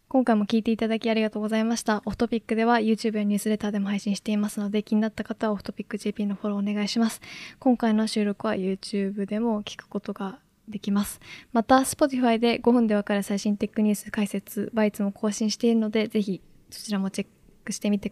[0.09, 2.03] 今回も聞いていただきありがとうございました。
[2.05, 7.21] オフトピックでは YouTube やニュースレターでも配信していますので気になった方はオフトピック JP のフォローお願いします。
[7.61, 11.21] 今回の収録は YouTube でも聞くことができます。
[11.53, 16.41] また Spotify で5分でわかる最新テックニュース解説バイツも更新しているのでぜひ
[16.71, 17.27] そちらもチェッ
[17.64, 18.09] クしてみて